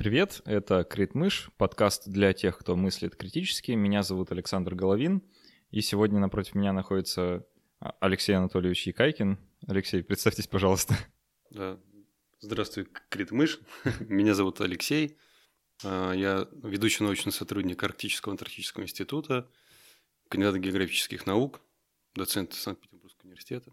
[0.00, 3.72] Привет, это Критмыш, подкаст для тех, кто мыслит критически.
[3.72, 5.22] Меня зовут Александр Головин,
[5.70, 7.46] и сегодня напротив меня находится
[7.80, 9.38] а, Алексей Анатольевич Якайкин.
[9.66, 10.96] Алексей, представьтесь, пожалуйста.
[11.50, 11.78] Да.
[12.38, 13.60] Здравствуй, Критмыш.
[14.08, 15.18] Меня зовут Алексей.
[15.84, 19.50] А, я ведущий научный сотрудник Арктического антарктического института,
[20.30, 21.60] кандидат географических наук,
[22.14, 23.70] доцент Санкт-Петербургского университета,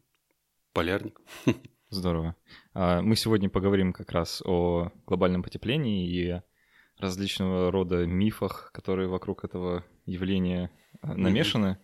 [0.74, 1.22] полярник.
[1.90, 2.36] Здорово.
[2.74, 6.42] А, мы сегодня поговорим как раз о глобальном потеплении и
[6.98, 10.70] различного рода мифах, которые вокруг этого явления
[11.02, 11.78] а, намешаны.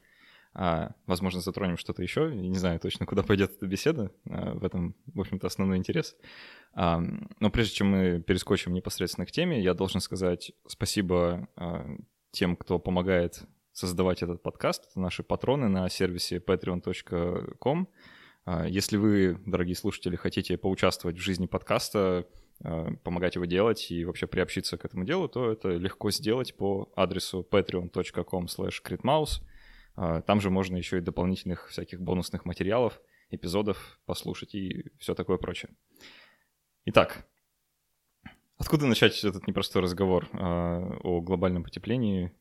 [0.53, 2.23] А, возможно, затронем что-то еще.
[2.23, 4.11] Я не знаю точно, куда пойдет эта беседа.
[4.29, 6.17] А, в этом, в общем-то, основной интерес.
[6.73, 7.01] А,
[7.39, 11.87] но прежде чем мы перескочим непосредственно к теме, я должен сказать спасибо а,
[12.31, 14.89] тем, кто помогает создавать этот подкаст.
[14.91, 17.87] Это наши патроны на сервисе patreon.com.
[18.45, 22.27] А, если вы, дорогие слушатели, хотите поучаствовать в жизни подкаста,
[22.63, 26.91] а, помогать его делать и вообще приобщиться к этому делу, то это легко сделать по
[26.95, 29.41] адресу patreon.com slash
[29.95, 35.37] а, Там же можно еще и дополнительных всяких бонусных материалов, эпизодов послушать и все такое
[35.37, 35.71] прочее.
[36.85, 37.25] Итак,
[38.57, 42.31] откуда начать этот непростой разговор о глобальном потеплении?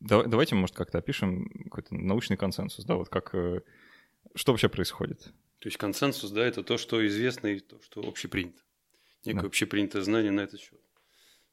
[0.00, 3.62] Давайте, может, как-то опишем какой-то научный консенсус, да, вот как э,
[4.34, 5.32] что вообще происходит?
[5.64, 8.60] То есть консенсус, да, это то, что известно и то, что общепринято.
[9.24, 9.46] Некое да.
[9.46, 10.78] общепринятое знание на этот счет.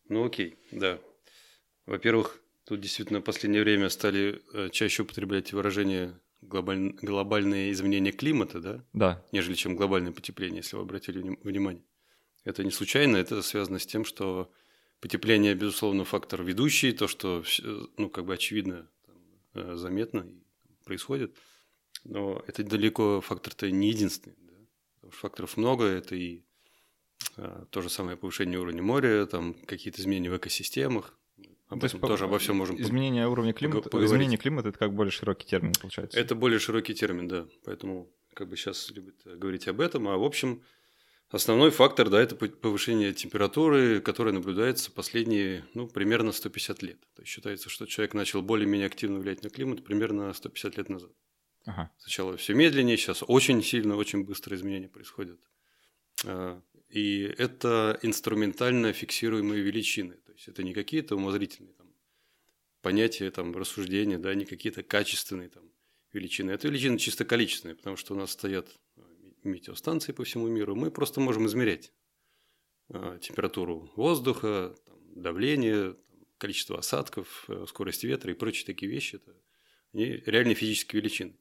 [0.10, 1.00] Ну окей, да.
[1.86, 6.92] Во-первых, тут действительно в последнее время стали э, чаще употреблять выражение глобаль...
[7.02, 8.86] глобальные изменения климата, да?
[8.92, 9.26] Да.
[9.32, 11.86] Нежели чем глобальное потепление, если вы обратили внимание.
[12.44, 14.52] Это не случайно, это связано с тем, что
[15.00, 17.44] потепление, безусловно, фактор ведущий, то, что,
[17.96, 19.16] ну, как бы очевидно, там,
[19.54, 20.28] э, заметно
[20.84, 21.34] происходит–
[22.04, 24.36] но это далеко фактор-то не единственный.
[24.40, 24.54] Да?
[24.96, 26.44] Потому что факторов много, это и
[27.38, 31.18] а, то же самое повышение уровня моря, там какие-то изменения в экосистемах.
[31.70, 34.10] Об то этом тоже обо всем можем Изменение уровня климата, поговорить.
[34.10, 36.20] изменение климата– это как более широкий термин, получается.
[36.20, 37.48] Это более широкий термин, да.
[37.64, 40.10] Поэтому как бы сейчас любят говорить об этом.
[40.10, 40.64] А в общем,
[41.30, 47.00] основной фактор, да, это повышение температуры, которое наблюдается последние, ну, примерно 150 лет.
[47.16, 51.12] То есть считается, что человек начал более-менее активно влиять на климат примерно 150 лет назад.
[51.66, 51.92] Ага.
[51.98, 55.40] Сначала все медленнее, сейчас очень сильно, очень быстро изменения происходят.
[56.26, 60.16] А, и это инструментально фиксируемые величины.
[60.16, 61.88] То есть это не какие-то умозрительные там,
[62.82, 65.64] понятия, там, рассуждения, да, не какие-то качественные там,
[66.14, 66.52] величины.
[66.52, 69.02] Это величины чисто количественные, потому что у нас стоят а,
[69.44, 70.76] метеостанции по всему миру.
[70.76, 71.94] Мы просто можем измерять
[72.90, 79.18] а, температуру воздуха, там, давление, там, количество осадков, скорость ветра и прочие такие вещи.
[79.18, 79.36] Это
[79.94, 81.38] реальные физические величины.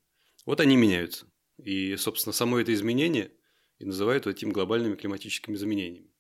[0.47, 1.27] Вот они меняются.
[1.62, 3.33] И, собственно, само это изменение
[3.78, 6.11] и называют этим глобальными климатическими изменениями.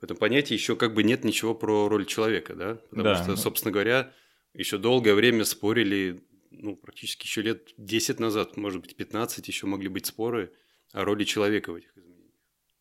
[0.00, 2.74] В этом понятии еще как бы нет ничего про роль человека, да?
[2.90, 3.22] Потому да.
[3.22, 4.14] что, собственно говоря,
[4.54, 9.88] еще долгое время спорили, ну, практически еще лет 10 назад, может быть, 15 еще могли
[9.88, 10.52] быть споры
[10.92, 12.32] о роли человека в этих изменениях.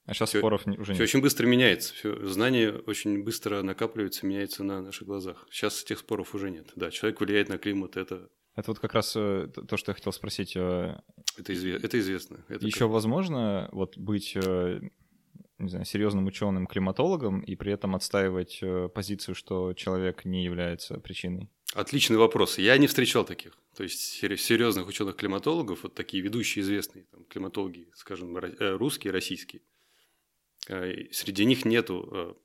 [0.05, 0.95] А сейчас всё, споров уже нет.
[0.95, 1.93] Все очень быстро меняется.
[1.93, 5.45] Все, знания очень быстро накапливаются, меняются на наших глазах.
[5.51, 6.71] Сейчас этих споров уже нет.
[6.75, 10.13] Да, человек влияет на климат, это это вот как раз э, то, что я хотел
[10.13, 10.55] спросить.
[10.55, 10.99] Э,
[11.37, 11.75] это, изве...
[11.75, 12.43] это известно.
[12.47, 12.89] Это еще как...
[12.89, 14.81] возможно вот быть э,
[15.57, 18.61] не знаю, серьезным ученым климатологом и при этом отстаивать
[18.93, 21.49] позицию, что человек не является причиной?
[21.73, 22.57] Отличный вопрос.
[22.57, 23.57] Я не встречал таких.
[23.75, 29.61] То есть серьезных ученых климатологов, вот такие ведущие известные там, климатологи, скажем, русские, российские.
[30.65, 32.37] Среди них нету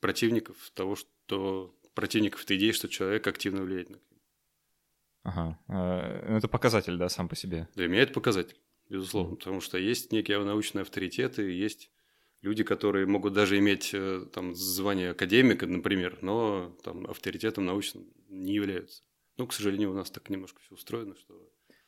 [0.00, 4.07] противников того, что противников этой идеи, что человек активно влияет на климат.
[5.22, 5.58] Ага.
[5.68, 7.68] А, ну, это показатель, да, сам по себе.
[7.74, 8.56] Для меня это показатель,
[8.88, 11.90] безусловно, mm потому что есть некие научные авторитеты, есть
[12.42, 18.54] люди, которые могут даже иметь э, там звание академика, например, но там авторитетом научным не
[18.54, 19.02] являются.
[19.36, 21.34] Ну, к сожалению, у нас так немножко все устроено, что...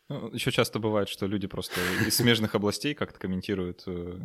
[0.09, 3.85] Ну, еще часто бывает, что люди просто из смежных областей как-то комментируют.
[3.87, 4.19] Э,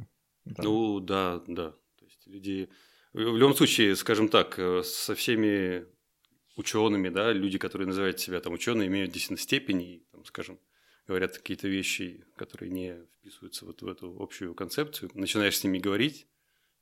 [0.45, 1.71] ну, да, да.
[1.71, 2.69] То есть люди...
[3.13, 5.85] В любом случае, скажем так, э, со всеми
[6.55, 10.59] учеными, да, люди, которые называют себя там ученые, имеют действительно степени, там, скажем,
[11.07, 16.27] говорят какие-то вещи, которые не вписываются вот в эту общую концепцию, начинаешь с ними говорить,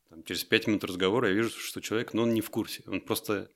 [0.10, 3.02] там, через пять минут разговора я вижу, что человек, ну, он не в курсе, он
[3.02, 3.50] просто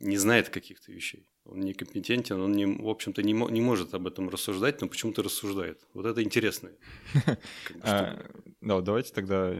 [0.00, 4.28] не знает каких-то вещей, он некомпетентен, он, не, в общем-то, не, не может об этом
[4.28, 5.86] рассуждать, но почему-то рассуждает.
[5.94, 6.70] Вот это интересно.
[7.82, 8.24] А,
[8.60, 9.54] да, давайте тогда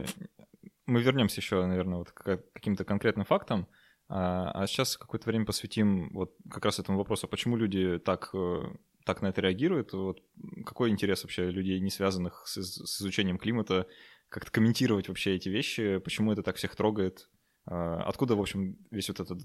[0.85, 3.67] мы вернемся еще, наверное, вот к каким-то конкретным фактам.
[4.09, 8.63] А, а сейчас какое-то время посвятим вот как раз этому вопросу, почему люди так, э,
[9.05, 10.23] так на это реагируют, вот
[10.65, 13.85] какой интерес вообще людей, не связанных с, с изучением климата,
[14.27, 17.29] как-то комментировать вообще эти вещи, почему это так всех трогает,
[17.65, 19.41] А, откуда, в общем, весь вот этот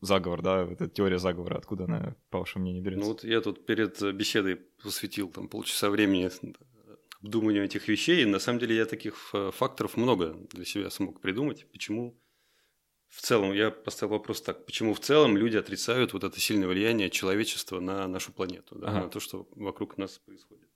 [0.00, 3.04] заговор, да, вот эта теория заговора, откуда она, по вашему мнению, берется?
[3.04, 6.28] Ну вот я тут перед беседой посвятил там полчаса времени
[7.22, 8.22] обдумыванию этих вещей.
[8.22, 11.66] И на самом деле я таких факторов много для себя смог придумать.
[11.70, 12.20] Почему
[13.08, 17.10] в целом, я поставил вопрос так, почему в целом люди отрицают вот это сильное влияние
[17.10, 19.00] человечества на нашу планету, да, ага.
[19.00, 20.68] на то, что вокруг нас происходит.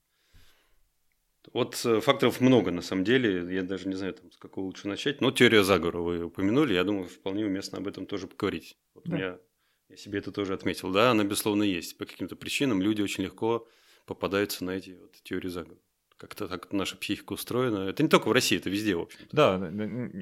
[1.52, 4.88] Вот э, факторов много, на самом деле, я даже не знаю, там, с какого лучше
[4.88, 8.79] начать, но теория заговора вы упомянули, я думаю, вполне уместно об этом тоже поговорить.
[8.94, 9.19] Вот да.
[9.19, 9.40] я,
[9.88, 11.99] я себе это тоже отметил, да, она, безусловно, есть.
[11.99, 13.69] По каким-то причинам люди очень легко
[14.06, 15.81] попадаются на эти вот теории заговора
[16.22, 17.88] как-то так наша психика устроена.
[17.88, 19.19] Это не только в России, это везде, в общем.
[19.32, 19.58] Да.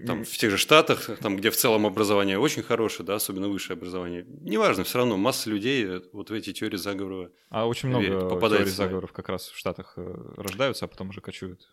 [0.07, 3.77] Там в тех же Штатах, там, где в целом образование очень хорошее, да, особенно высшее
[3.77, 4.25] образование.
[4.27, 8.31] Неважно, все равно масса людей э, вот в эти теории заговора А очень много верит,
[8.31, 11.69] теорий заговоров как раз в Штатах э, рождаются, а потом уже кочуют.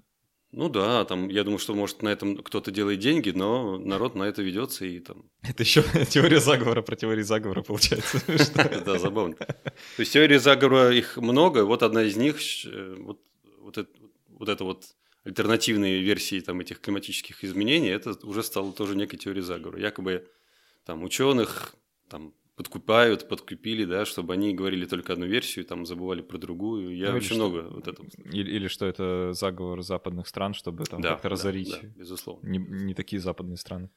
[0.51, 4.23] Ну да, там, я думаю, что, может, на этом кто-то делает деньги, но народ на
[4.23, 5.23] это ведется и там...
[5.41, 8.21] Это еще теория заговора про теории заговора, получается.
[8.85, 9.35] Да, забавно.
[9.35, 13.21] То есть теории заговора их много, вот одна из них, э, вот,
[14.39, 19.43] вот это вот альтернативные версии там, этих климатических изменений, это уже стало тоже некой теорией
[19.43, 19.79] заговора.
[19.79, 20.27] Якобы
[20.85, 21.75] там ученых
[22.07, 26.95] там, подкупают, подкупили, да, чтобы они говорили только одну версию, там забывали про другую.
[26.95, 28.07] Я ну, очень много вот этого.
[28.31, 31.71] Или, или что это заговор западных стран, чтобы там да, как-то разорить.
[31.71, 32.47] Да, да, безусловно.
[32.47, 33.89] Не, не такие западные страны.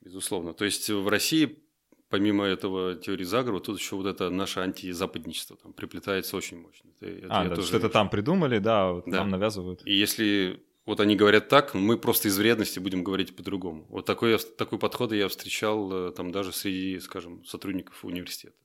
[0.00, 0.52] Безусловно.
[0.52, 1.64] То есть в России
[2.08, 6.90] помимо этого теории заговора, тут еще вот это наше антизападничество там приплетается очень мощно.
[7.00, 9.82] Это, а, да, что-то там придумали, да, вот да, нам навязывают.
[9.84, 13.86] И если вот они говорят так, мы просто из вредности будем говорить по-другому.
[13.88, 18.56] Вот такой, такой подход я встречал э, там даже среди, скажем, сотрудников университета.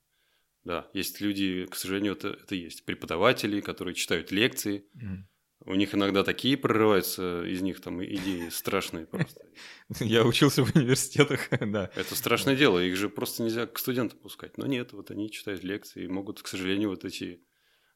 [0.65, 2.83] Да, есть люди, к сожалению, это, это есть.
[2.83, 5.23] Преподаватели, которые читают лекции, mm.
[5.69, 9.45] У них иногда такие прорываются из них там идеи страшные просто.
[9.99, 11.91] Я учился в университетах, да.
[11.95, 14.57] Это страшное дело, их же просто нельзя к студентам пускать.
[14.57, 17.43] Но нет, вот они читают лекции и могут, к сожалению, вот эти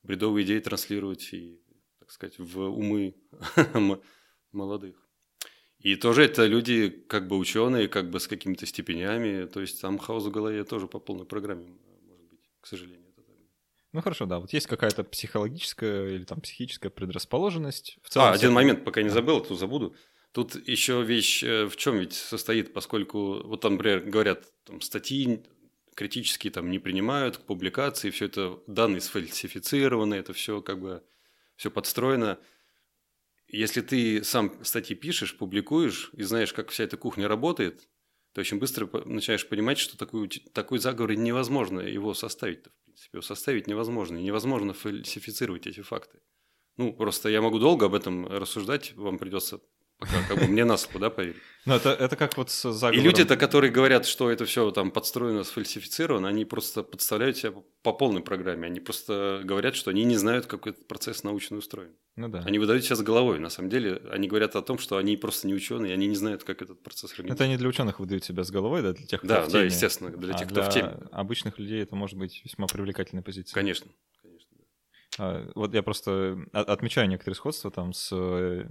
[0.03, 1.59] бредовые идеи транслировать и,
[1.97, 3.15] так сказать, в умы
[4.51, 5.09] молодых.
[5.79, 9.97] И тоже это люди как бы ученые, как бы с какими-то степенями, то есть там
[9.97, 13.02] хаос в голове тоже по полной программе, может быть, к сожалению.
[13.93, 14.39] Ну хорошо, да.
[14.39, 17.97] Вот есть какая-то психологическая или там психическая предрасположенность.
[18.01, 19.95] В целом, а, один момент, пока не забыл, то забуду.
[20.31, 25.43] Тут еще вещь э, в чем ведь состоит, поскольку вот там, например, говорят, там статьи
[25.95, 31.03] критические там не принимают к публикации, все это данные сфальсифицированы, это все как бы
[31.55, 32.39] все подстроено.
[33.47, 37.87] Если ты сам статьи пишешь, публикуешь и знаешь, как вся эта кухня работает,
[38.33, 43.21] ты очень быстро начинаешь понимать, что такой, такой заговор невозможно его составить-то, в принципе.
[43.21, 44.17] Составить невозможно.
[44.17, 46.19] И невозможно фальсифицировать эти факты.
[46.77, 49.59] Ну, просто я могу долго об этом рассуждать, вам придется
[50.27, 51.37] как бы мне на слово, да, поверить.
[51.65, 52.99] Ну, это, это как вот с заговором.
[52.99, 57.53] И люди-то, которые говорят, что это все там подстроено, сфальсифицировано, они просто подставляют себя
[57.83, 58.67] по полной программе.
[58.67, 61.91] Они просто говорят, что они не знают, как этот процесс научно устроен.
[62.17, 62.43] Ну да.
[62.45, 63.39] Они выдают сейчас головой.
[63.39, 66.43] На самом деле, они говорят о том, что они просто не ученые, они не знают,
[66.43, 67.43] как этот процесс организуется.
[67.43, 69.59] Это они для ученых выдают себя с головой, да, для тех, кто да, в теме.
[69.59, 70.97] Да, естественно, для тех, а кто для в теме.
[71.11, 73.53] обычных людей это может быть весьма привлекательная позиция.
[73.53, 73.89] Конечно.
[74.21, 74.49] Конечно
[75.17, 78.13] а, Вот я просто отмечаю некоторые сходства там с э,
[78.53, 78.65] Э,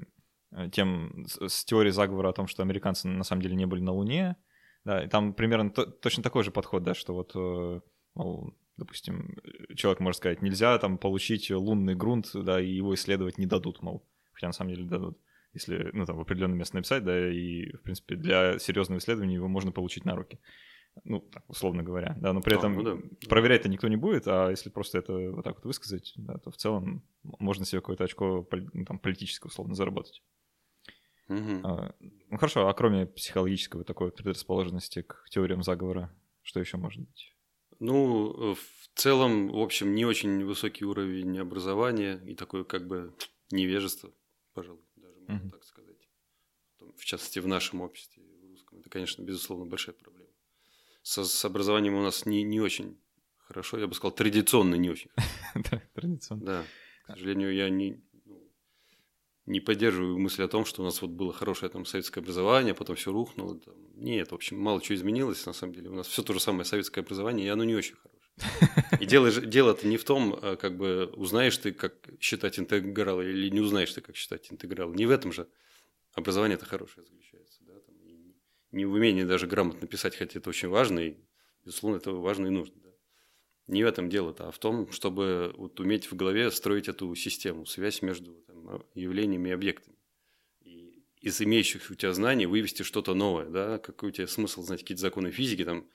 [0.73, 4.37] тем, с теорией заговора о том, что американцы на самом деле не были на Луне.
[4.85, 7.81] Да, и там примерно то, точно такой же подход, да, что вот, э,
[8.15, 9.37] мол, допустим,
[9.77, 14.05] человек может сказать, нельзя там получить лунный грунт, да, и его исследовать не дадут, мол,
[14.32, 15.19] хотя на самом деле дадут,
[15.55, 19.49] если, ну, там, в определенное место написать, да, и, в принципе, для серьезного исследования его
[19.49, 20.41] можно получить на руки.
[21.05, 23.29] Ну, так, условно говоря, да, но при а, этом ну, да.
[23.29, 26.56] проверять-то никто не будет, а если просто это вот так вот высказать, да, то в
[26.56, 30.23] целом можно себе какое-то очко ну, там, политическое, условно, заработать.
[31.32, 31.60] Угу.
[31.65, 31.94] А,
[32.31, 37.34] ну хорошо, а кроме психологической такой предрасположенности к теориям заговора, что еще может быть?
[37.79, 43.12] Ну, в целом, в общем, не очень высокий уровень образования и такое как бы
[43.51, 44.12] невежество,
[44.55, 45.51] пожалуй, даже можно угу.
[45.51, 45.96] так сказать.
[46.96, 48.79] В частности, в нашем обществе, в русском.
[48.79, 50.31] Это, конечно, безусловно, большая проблема.
[51.03, 52.98] Со, с образованием у нас не, не очень
[53.39, 55.10] хорошо, я бы сказал, традиционно не очень.
[55.70, 56.44] Да, традиционно.
[56.44, 56.65] Да.
[57.05, 58.01] К сожалению, я не,
[59.46, 62.96] не поддерживаю мысль о том, что у нас вот было хорошее там советское образование, потом
[62.96, 63.58] все рухнуло.
[63.58, 63.75] Там.
[63.96, 65.91] Нет, в общем, мало чего изменилось на самом деле.
[65.91, 68.13] У нас все то же самое советское образование, и оно не очень хорошее.
[69.01, 73.49] И дело, дело-то не в том, а, как бы узнаешь ты, как считать интеграл, или
[73.49, 74.93] не узнаешь ты, как считать интеграл.
[74.94, 75.49] Не в этом же
[76.15, 77.65] образование это хорошее заключается.
[77.65, 77.75] Да?
[77.81, 77.94] Там,
[78.70, 81.17] не в умении даже грамотно писать, хотя это очень важно, и,
[81.65, 82.81] безусловно, это важно и нужно.
[83.69, 87.65] Не в этом дело-то, а в том, чтобы вот уметь в голове строить эту систему,
[87.65, 89.97] связь между там, явлениями и объектами.
[90.63, 94.81] И из имеющихся у тебя знаний вывести что-то новое, да, какой у тебя смысл знать
[94.81, 95.89] какие-то законы физики, там,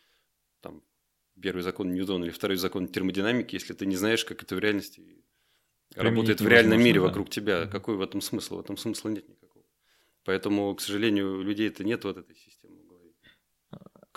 [0.61, 0.81] там
[1.41, 5.01] первый закон Ньютона или второй закон термодинамики, если ты не знаешь, как это в реальности
[5.95, 7.07] работает в реальном мире да.
[7.07, 7.63] вокруг тебя.
[7.63, 7.69] Mm-hmm.
[7.69, 8.57] Какой в этом смысл?
[8.57, 9.65] В этом смысла нет никакого.
[10.23, 12.56] Поэтому, к сожалению, у людей это нет вот этой системы.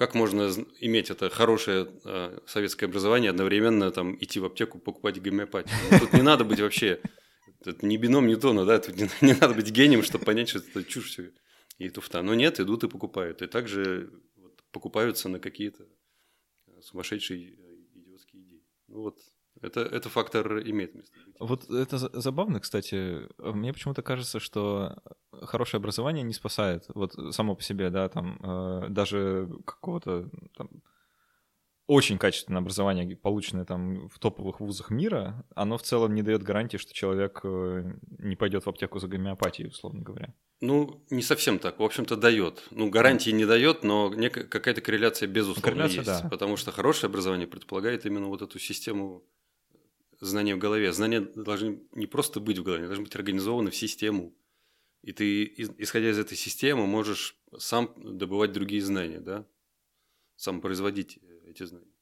[0.00, 5.76] Как можно иметь это хорошее э, советское образование, одновременно там идти в аптеку покупать гомеопатию?
[5.90, 7.02] Ну, тут не надо быть вообще...
[7.66, 8.78] Это не бином Ньютона, да?
[8.78, 11.32] Тут не, не надо быть гением, чтобы понять, что это чушь все
[11.76, 12.22] и туфта.
[12.22, 13.42] Но нет, идут и покупают.
[13.42, 15.84] И также вот, покупаются на какие-то
[16.80, 18.64] сумасшедшие э, идиотские идеи.
[18.88, 19.18] Ну вот
[19.62, 21.12] это, это фактор имеет место.
[21.38, 23.28] Вот это забавно, кстати.
[23.38, 25.02] Мне почему-то кажется, что
[25.32, 26.84] хорошее образование не спасает.
[26.94, 30.70] Вот само по себе, да, там э, даже какого-то там,
[31.86, 36.76] очень качественное образование, полученное там в топовых вузах мира, оно в целом не дает гарантии,
[36.76, 40.32] что человек э, не пойдет в аптеку за гомеопатией, условно говоря.
[40.60, 41.80] Ну, не совсем так.
[41.80, 42.62] В общем-то, дает.
[42.70, 46.22] Ну, гарантии не дает, но какая-то корреляция безусловно корреляция, есть.
[46.22, 46.28] Да.
[46.28, 49.24] Потому что хорошее образование предполагает именно вот эту систему
[50.20, 50.92] знания в голове.
[50.92, 54.34] Знания должны не просто быть в голове, они должны быть организованы в систему.
[55.02, 55.44] И ты,
[55.78, 59.46] исходя из этой системы, можешь сам добывать другие знания, да?
[60.36, 61.92] Сам производить э, эти знания.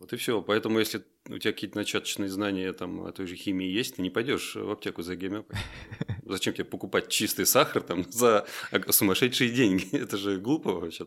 [0.00, 0.42] Вот и все.
[0.42, 4.10] Поэтому, если у тебя какие-то начаточные знания там, о той же химии есть, ты не
[4.10, 5.64] пойдешь в аптеку за гомеопатией.
[6.24, 8.46] Зачем тебе покупать чистый сахар там за
[8.90, 9.88] сумасшедшие деньги?
[9.96, 11.06] Это же глупо вообще.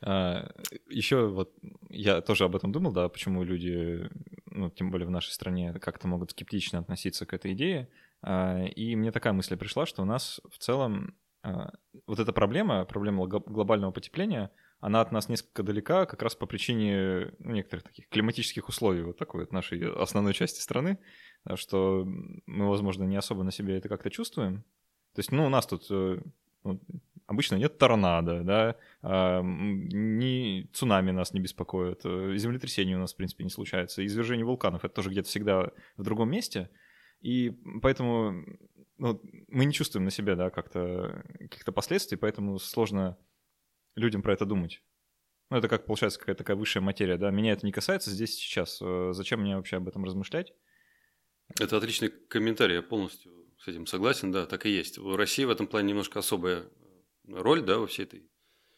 [0.00, 0.50] А,
[0.88, 1.52] еще вот
[1.90, 4.08] я тоже об этом думал, да, почему люди,
[4.46, 7.88] ну, тем более в нашей стране, как-то могут скептично относиться к этой идее.
[8.22, 11.72] А, и мне такая мысль пришла, что у нас в целом а,
[12.06, 14.50] вот эта проблема, проблема глобального потепления,
[14.80, 19.18] она от нас несколько далека как раз по причине ну, некоторых таких климатических условий вот
[19.18, 20.98] такой вот нашей основной части страны,
[21.54, 24.62] что мы, возможно, не особо на себе это как-то чувствуем.
[25.14, 26.20] То есть, ну, у нас тут э,
[26.62, 26.80] ну,
[27.28, 33.44] обычно нет торнадо, да, а, ни цунами нас не беспокоит, э, у нас, в принципе,
[33.44, 36.70] не случается, извержение вулканов— это тоже где-то всегда в другом месте,
[37.20, 37.50] и
[37.82, 38.44] поэтому
[38.96, 43.18] ну, мы не чувствуем на себе, да, как-то каких-то последствий, поэтому сложно
[43.94, 44.82] людям про это думать.
[45.50, 48.78] Ну, это как, получается, какая-то такая высшая материя, да, меня это не касается здесь сейчас,
[48.80, 50.54] э, зачем мне вообще об этом размышлять?
[51.60, 54.96] Это отличный комментарий, я полностью с этим согласен, да, так и есть.
[54.98, 56.64] У России в этом плане немножко особая
[57.28, 58.28] роль, да, во всей этой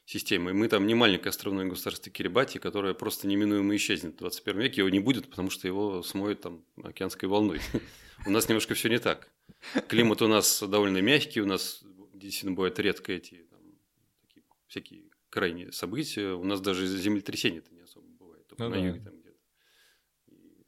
[0.05, 0.51] системе.
[0.51, 4.81] И мы там не маленькое островное государство Кирибати, которое просто неминуемо исчезнет в 21 веке.
[4.81, 7.61] Его не будет, потому что его смоет там океанской волной.
[8.27, 9.31] У нас немножко все не так.
[9.89, 11.83] Климат у нас довольно мягкий, у нас
[12.15, 13.61] действительно бывают редко эти там,
[14.21, 16.33] такие всякие крайние события.
[16.33, 18.47] У нас даже землетрясения это не особо бывает.
[18.47, 19.39] Только ну, на юге там где-то.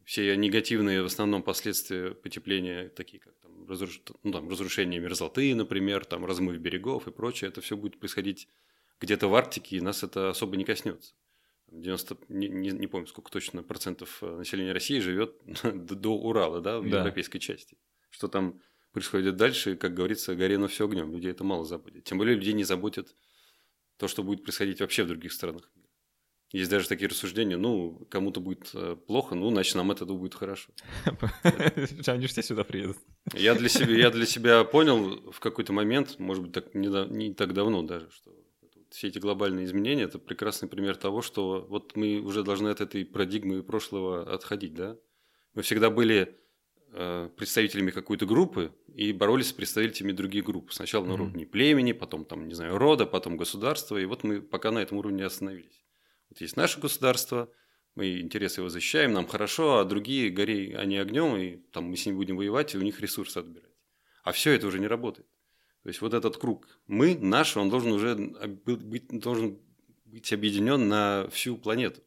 [0.05, 3.35] Все негативные в основном последствия потепления, такие как
[3.73, 4.01] разруш...
[4.23, 8.49] ну, там, разрушение мерзлоты, например, там, размыв берегов и прочее, это все будет происходить
[9.01, 11.15] где-то в Арктике, и нас это особо не коснется.
[11.73, 16.61] 90, не, не, не помню, сколько точно процентов э, населения России живет до, до Урала,
[16.61, 16.99] да, в да.
[16.99, 17.79] европейской части.
[18.11, 18.61] Что там
[18.93, 21.13] происходит дальше, как говорится, горено все огнем.
[21.13, 22.05] Людей это мало заботит.
[22.05, 23.17] Тем более людей не заботит
[23.97, 25.71] то, что будет происходить вообще в других странах
[26.51, 30.73] Есть даже такие рассуждения, ну, кому-то будет э, плохо, ну, значит, нам этого будет хорошо.
[32.07, 32.99] Они все сюда приедут.
[33.35, 37.35] Я для себя, я для себя понял в какой-то момент, может быть, так, не, не
[37.35, 38.33] так давно даже, что
[38.91, 43.05] все эти глобальные изменения– это прекрасный пример того, что вот мы уже должны от этой
[43.05, 44.99] парадигмы прошлого отходить, да?
[45.55, 46.37] Мы всегда были
[46.93, 50.73] э, представителями какой-то группы и боролись с представителями других групп.
[50.73, 54.71] Сначала на уровне племени, потом там, не знаю, рода, потом государства, и вот мы пока
[54.71, 55.85] на этом уровне остановились.
[56.29, 57.51] Вот есть наше государство,
[57.95, 62.07] мы интересы его защищаем, нам хорошо, а другие гори они огнем, и там мы с
[62.07, 63.71] ними будем воевать, и у них ресурсы отбирать.
[64.25, 65.29] А все это уже не работает.
[65.83, 69.59] То есть вот этот круг мы, наш, он должен уже быть, должен
[70.05, 72.01] быть объединен на всю планету.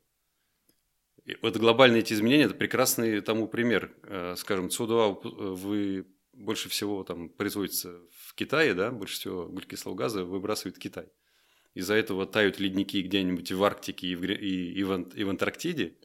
[1.25, 3.95] И вот глобальные эти изменения– это прекрасный тому пример.
[4.03, 10.23] Э, скажем, СО2 вы больше всего там производится в Китае, да, больше всего углекислого газа
[10.23, 11.07] выбрасывает Китай.
[11.75, 15.97] Из-за этого тают ледники где-нибудь в Арктике и в, и, и, в, и в Антарктиде,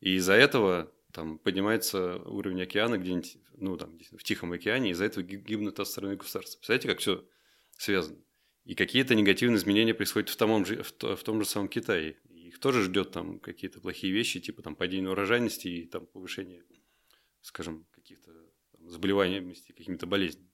[0.00, 5.22] и из-за этого там поднимается уровень океана где-нибудь, ну, там, в Тихом океане, из-за этого
[5.22, 6.58] гибнут островные государства.
[6.58, 7.28] Представляете, как все
[7.76, 8.18] связано?
[8.64, 12.16] И какие-то негативные изменения происходят в том же, в, в том же самом Китае.
[12.30, 16.64] Их тоже ждет там какие-то плохие вещи, типа там падение урожайности и там повышение,
[17.42, 18.30] скажем, каких-то
[18.80, 20.47] заболеваний, какими-то болезнями.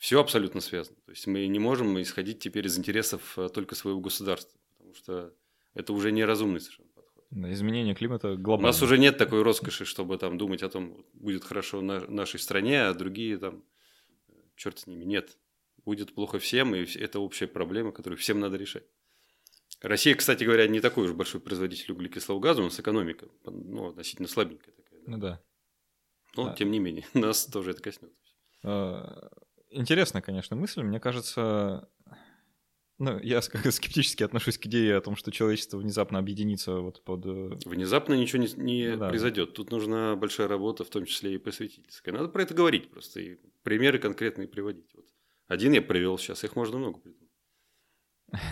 [0.00, 0.96] Все абсолютно связано.
[1.04, 5.34] То есть мы не можем исходить теперь из интересов э, только своего государства, потому что
[5.74, 6.88] это уже неразумный совершенно
[7.52, 8.68] Изменение климата глобально.
[8.68, 12.40] У нас уже нет такой роскоши, чтобы там думать о том, будет хорошо на нашей
[12.40, 13.62] стране, а другие там,
[14.56, 15.36] черт с ними, нет.
[15.84, 18.84] будет плохо всем, и это общая проблема, которую всем надо решать.
[19.82, 24.28] Россия, кстати говоря, не такой уж большой производитель углекислого газа, у нас экономика ну, относительно
[24.28, 25.00] слабенькая такая.
[25.00, 25.10] Да?
[25.10, 25.42] Ну да.
[26.36, 26.54] Но, а...
[26.56, 28.16] тем не менее, нас тоже это коснется.
[29.70, 30.82] Интересная, конечно, мысль.
[30.82, 31.88] Мне кажется,
[33.00, 37.24] ну, я скептически отношусь к идее о том, что человечество внезапно объединится вот под...
[37.24, 39.54] Э, внезапно ничего не, не ну, да, произойдет.
[39.54, 42.12] Тут нужна большая работа, в том числе и просветительская.
[42.12, 44.92] Надо про это говорить просто, и примеры конкретные приводить.
[44.94, 45.06] Вот.
[45.48, 47.30] Один я привел сейчас, их можно много придумать.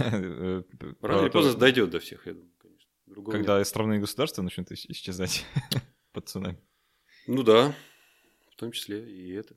[0.00, 0.62] Э,
[1.02, 2.90] Рано или поздно дойдет до всех, я думаю, конечно.
[3.04, 5.44] Другого Когда и государства начнут исчезать
[6.12, 6.58] под цунами.
[7.26, 7.74] Ну да,
[8.50, 9.54] в том числе и это.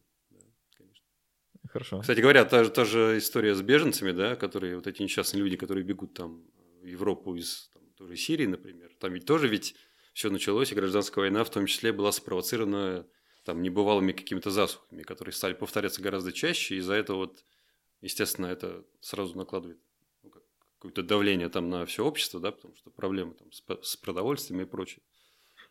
[1.71, 2.01] Хорошо.
[2.01, 5.83] Кстати говоря, та, та же история с беженцами, да, которые вот эти несчастные люди, которые
[5.83, 6.43] бегут там
[6.81, 9.75] в Европу из там, той же Сирии, например, там ведь тоже ведь
[10.13, 13.07] все началось, и гражданская война в том числе была спровоцирована
[13.45, 17.45] там небывалыми какими-то засухами, которые стали повторяться гораздо чаще, и из-за этого вот,
[18.01, 19.79] естественно, это сразу накладывает
[20.23, 20.31] ну,
[20.77, 24.65] какое-то давление там на все общество, да, потому что проблемы там с, с продовольствием и
[24.65, 25.03] прочее.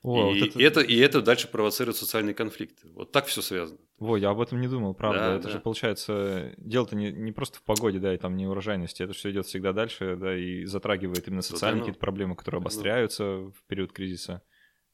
[0.03, 0.59] О, и, вот это...
[0.59, 2.89] И, это, и это дальше провоцирует социальные конфликты.
[2.95, 3.79] Вот так все связано.
[3.99, 5.21] Во, я об этом не думал, правда.
[5.21, 5.51] Да, это да.
[5.51, 9.31] же получается, дело-то не, не просто в погоде, да, и там не урожайности, это все
[9.31, 14.43] идет всегда дальше, да, и затрагивает именно социальные какие-то проблемы, которые обостряются в период кризиса.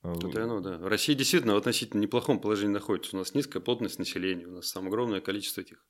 [0.02, 0.78] И оно, да.
[0.80, 3.16] Россия действительно в относительно неплохом положении находится.
[3.16, 5.84] У нас низкая плотность населения, у нас самое огромное количество этих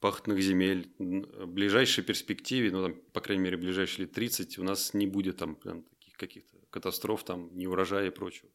[0.00, 0.92] пахотных земель.
[0.98, 5.06] В ближайшей перспективе, ну, там, по крайней мере, в ближайшие лет 30 у нас не
[5.06, 8.48] будет там прям таких каких-то катастроф, там, неурожая и прочего.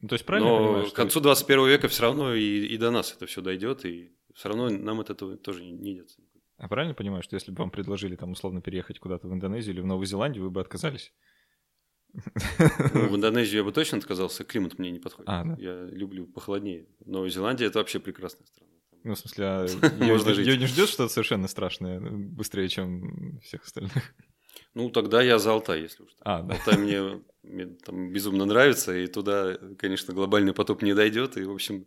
[0.00, 2.90] Ну, то есть правильно Но понимаю, к концу 21 века все равно и, и до
[2.90, 6.10] нас это все дойдет, и все равно нам от этого тоже не идет.
[6.56, 9.80] А правильно понимаю, что если бы вам предложили там условно переехать куда-то в Индонезию или
[9.80, 11.12] в Новую Зеландию, вы бы отказались?
[12.12, 15.28] Ну, в Индонезию я бы точно отказался, климат мне не подходит.
[15.28, 15.56] А, да?
[15.58, 16.86] Я люблю похолоднее.
[17.04, 18.70] Новая Зеландия это вообще прекрасная страна.
[19.04, 19.66] Ну, в смысле, а
[20.44, 24.14] ее не ждет что-то совершенно страшное, быстрее, чем всех остальных?
[24.74, 26.10] Ну, тогда я за Алтай, если уж.
[26.20, 26.54] А, да.
[26.54, 31.52] Алтай мне, мне там безумно нравится, и туда, конечно, глобальный потоп не дойдет, и, в
[31.52, 31.86] общем,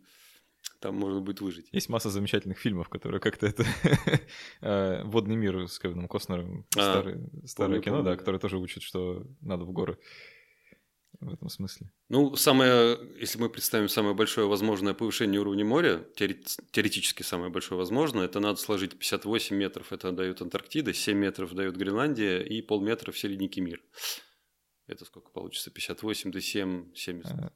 [0.80, 1.68] там можно будет выжить.
[1.72, 3.64] Есть масса замечательных фильмов, которые как-то это...
[4.60, 6.66] Э, «Водный мир» с Кевином Костнером.
[6.76, 7.04] А,
[7.44, 9.98] старое кино, да, которое тоже учит, что надо в горы
[11.20, 11.90] в этом смысле.
[12.08, 18.26] Ну, самое, если мы представим самое большое возможное повышение уровня моря, теоретически самое большое возможное,
[18.26, 23.28] это надо сложить 58 метров, это дает Антарктида, 7 метров дает Гренландия и полметра все
[23.28, 23.82] ледники мира.
[24.86, 25.70] Это сколько получится?
[25.70, 27.32] 58 до 7, 70.
[27.32, 27.52] А,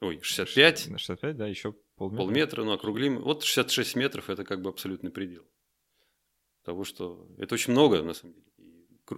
[0.00, 0.90] ой, 65.
[0.98, 2.24] 65, да, еще полметра.
[2.24, 3.20] Полметра, ну, округлим.
[3.22, 5.44] Вот 66 метров– это как бы абсолютный предел.
[6.64, 7.26] Того, что...
[7.38, 8.49] Это очень много, на самом деле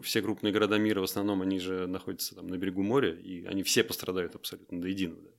[0.03, 3.63] все крупные города мира в основном они же находятся там на берегу моря, и они
[3.63, 5.23] все пострадают абсолютно до единого.
[5.23, 5.31] Да.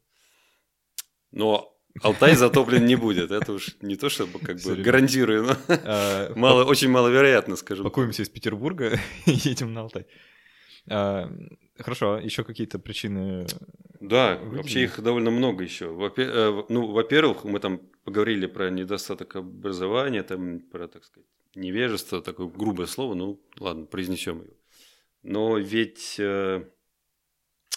[1.32, 3.32] Но Алтай затоплен не будет.
[3.32, 7.84] Это уж не то, чтобы как бы гарантирую, но а, мало, очень маловероятно, скажем.
[7.84, 10.08] Пакуемся из Петербурга и едем на Алтай.
[10.90, 11.32] А,
[11.78, 13.46] хорошо, еще какие-то причины?
[14.00, 15.86] Да, вообще их довольно много еще.
[16.18, 22.48] Э, ну, во-первых, мы там поговорили про недостаток образования, там про, так сказать, невежество, такое
[22.48, 24.54] грубое слово, ну ладно, произнесем его.
[25.22, 26.70] Но ведь э,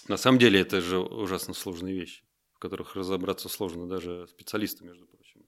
[0.08, 5.06] на самом деле это же ужасно сложные вещи, в которых разобраться сложно даже специалисту, между
[5.06, 5.46] прочим.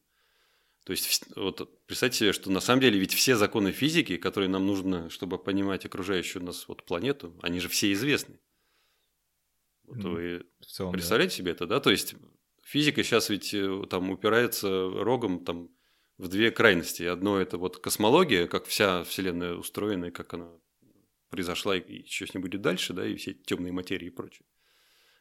[0.84, 4.66] То есть вот представьте себе, что на самом деле ведь все законы физики, которые нам
[4.66, 8.40] нужно, чтобы понимать окружающую нас вот планету, они же все известны.
[9.82, 11.36] Вот mm, вы целом, представляете да.
[11.36, 11.80] себе это, да?
[11.80, 12.14] То есть
[12.62, 15.70] физика сейчас ведь э, там упирается рогом там
[16.18, 17.04] в две крайности.
[17.04, 20.50] Одно это вот космология, как вся Вселенная устроена, и как она
[21.30, 24.44] произошла, и что с ней будет дальше, да, и все темные материи и прочее.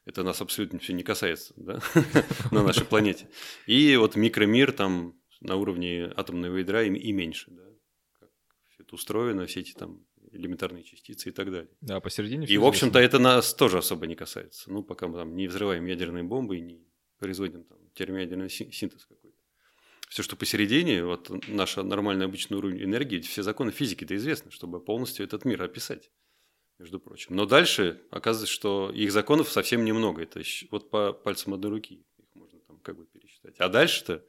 [0.06, 1.82] Это нас абсолютно все не касается, да,
[2.52, 3.30] на нашей планете.
[3.66, 7.64] И вот микромир там на уровне атомного ядра и, и меньше, да,
[8.20, 8.30] как
[8.70, 11.70] все это устроено, все эти там элементарные частицы и так далее.
[11.82, 12.48] Да, посередине.
[12.48, 14.72] И, в общем-то, это нас тоже особо не касается.
[14.72, 19.27] Ну, пока мы там не взрываем ядерные бомбы и не производим там термоядерный синтез какой-то
[20.08, 25.26] все, что посередине, вот наша нормальная обычный уровень энергии, все законы физики-то известны, чтобы полностью
[25.26, 26.12] этот мир описать,
[26.80, 27.36] между прочим.
[27.36, 30.22] Но дальше оказывается, что их законов совсем немного.
[30.22, 30.41] Это
[30.72, 33.56] вот по пальцам одной руки их можно там как бы пересчитать.
[33.60, 34.24] А дальше-то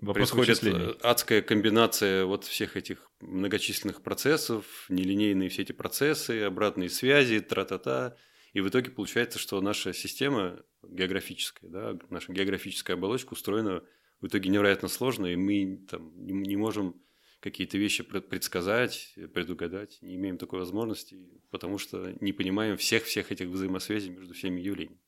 [0.00, 0.96] Вопрос происходит вычисления.
[1.02, 8.16] адская комбинация вот всех этих многочисленных процессов, нелинейные все эти процессы, обратные связи, тра-та-та.
[8.52, 13.82] И в итоге получается, что наша система географическая, да, наша географическая оболочка устроена
[14.20, 17.00] в итоге невероятно сложно, и мы там не, можем
[17.40, 24.10] какие-то вещи предсказать, предугадать, не имеем такой возможности, потому что не понимаем всех-всех этих взаимосвязей
[24.10, 25.00] между всеми явлениями.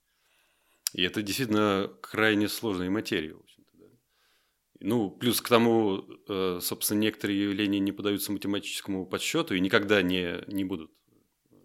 [0.94, 3.87] И это действительно крайне сложная материя, в общем-то, да.
[4.81, 10.42] Ну, плюс к тому, э, собственно, некоторые явления не поддаются математическому подсчету и никогда не,
[10.48, 10.90] не будут.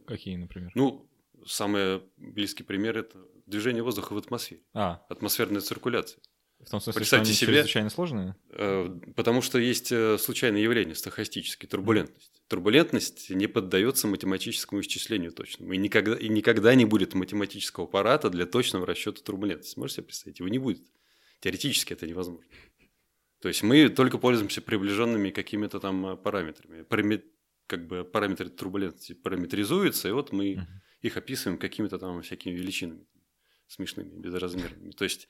[0.06, 0.72] Какие, например?
[0.76, 1.10] Ну,
[1.46, 4.62] самый близкий пример– это движение воздуха в атмосфере.
[4.74, 6.22] А, Атмосферная циркуляция.
[6.66, 8.36] В том смысле, Представьте что они себе- чрезвычайно сложные?
[8.50, 12.32] Э, Потому что есть э, случайные явления, стохастические, турбулентность.
[12.48, 15.74] Турбулентность не поддается математическому исчислению точному.
[15.74, 19.78] И никогда, и никогда не будет математического аппарата для точного расчета турбулентности.
[19.80, 20.40] Можете себе представить?
[20.40, 20.82] Его не будет.
[21.42, 22.50] Теоретически это невозможно.
[23.40, 26.82] То есть мы только пользуемся приближенными какими-то там э, параметрами.
[26.84, 27.24] Параме-
[27.68, 30.66] Как бы параметры турбулентности параметризуются, и вот мы
[31.02, 33.06] их описываем какими-то там всякими величинами
[33.68, 34.92] смешными, безразмерными.
[34.92, 35.28] То есть,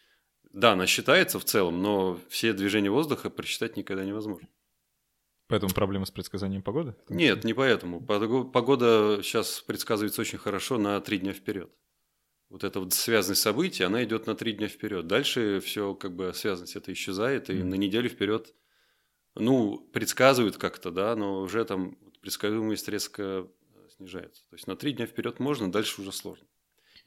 [0.52, 4.48] да, она считается в целом, но все движения воздуха просчитать никогда невозможно.
[5.48, 6.96] Поэтому проблема с предсказанием погоды?
[7.08, 8.02] Нет, не поэтому.
[8.02, 11.72] Пого- Погода сейчас предсказывается очень хорошо на три дня вперед.
[12.50, 15.08] Вот эта вот связанность событий, она идет на три дня вперед.
[15.08, 18.54] Дальше все как бы связанность это исчезает, и на неделю вперед,
[19.36, 24.44] ну, предсказывают как-то, да, но уже там предсказуемость резко э, снижается.
[24.50, 26.48] То есть на три дня вперед можно, дальше уже сложно.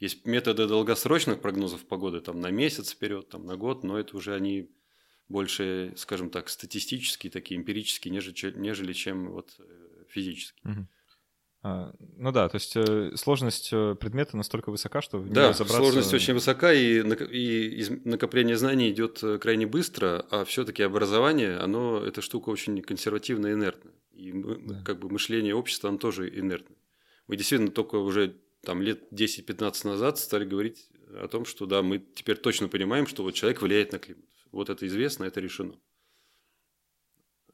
[0.01, 4.33] Есть методы долгосрочных прогнозов погоды, там на месяц вперед, там на год, но это уже
[4.35, 4.67] они
[5.29, 9.63] больше, скажем так, статистические, такие эмпирические, нежели, нежели чем вот э,
[10.09, 10.59] физические.
[10.63, 10.87] Мгм.
[11.63, 15.77] А, ну да, то есть э, сложность э, предмета настолько высока, что в Да, разобраться-
[15.77, 22.23] сложность очень высока, и, и накопление знаний идет крайне быстро, а все-таки образование, оно, эта
[22.23, 23.93] штука очень консервативная инертная.
[24.13, 24.81] И мы- Да.
[24.83, 26.77] как бы мышление общества, оно тоже инертное.
[27.27, 31.99] Мы действительно только уже там, лет 10-15 назад стали говорить о том, что да, мы
[31.99, 34.25] теперь точно понимаем, что вот человек влияет на климат.
[34.51, 35.79] Вот это известно, это решено.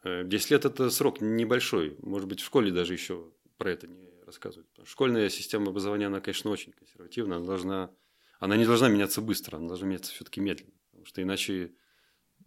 [0.04, 1.96] Э, 10 лет– это срок небольшой.
[2.02, 4.67] Может быть, в школе даже еще про это не рассказывают.
[4.86, 7.38] Школьная система образования, она, конечно, очень консервативна.
[7.38, 7.91] Она, должна,
[8.39, 10.74] она не должна меняться быстро, она должна меняться все-таки медленно.
[10.91, 11.72] Потому что иначе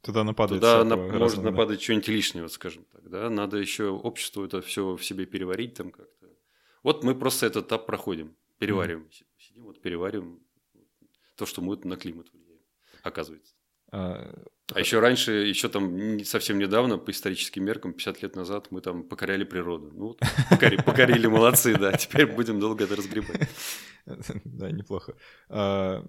[0.03, 1.51] Туда нападает туда нап- может разного, да.
[1.51, 3.09] нападать что-нибудь лишнего, скажем так.
[3.09, 3.29] Да?
[3.29, 6.29] Надо еще обществу это все в себе переварить там как-то.
[6.83, 9.09] Вот мы просто этот этап проходим, перевариваем.
[9.39, 10.39] Сидим, вот перевариваем
[11.37, 12.61] то, что мы на климат влияем,
[13.03, 13.55] оказывается.
[13.93, 14.33] А,
[14.73, 18.81] А еще раньше, еще там не- совсем недавно, по историческим меркам, 50 лет назад, мы
[18.81, 19.91] там покоряли природу.
[19.93, 20.21] Ну, вот
[20.51, 21.93] покори- покорили, молодцы, да.
[21.93, 23.49] Теперь будем долго это разгребать.
[24.45, 25.15] Да, неплохо.
[25.49, 26.05] А,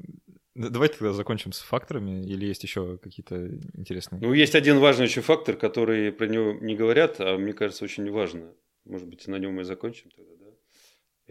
[0.53, 3.35] Давайте тогда закончим с факторами, или есть еще какие-то
[3.73, 4.21] интересные?
[4.21, 8.09] Ну, есть один важный еще фактор, который про него не говорят, а мне кажется, очень
[8.11, 8.53] важно.
[8.85, 10.40] Может быть, на нем и закончим тогда, да?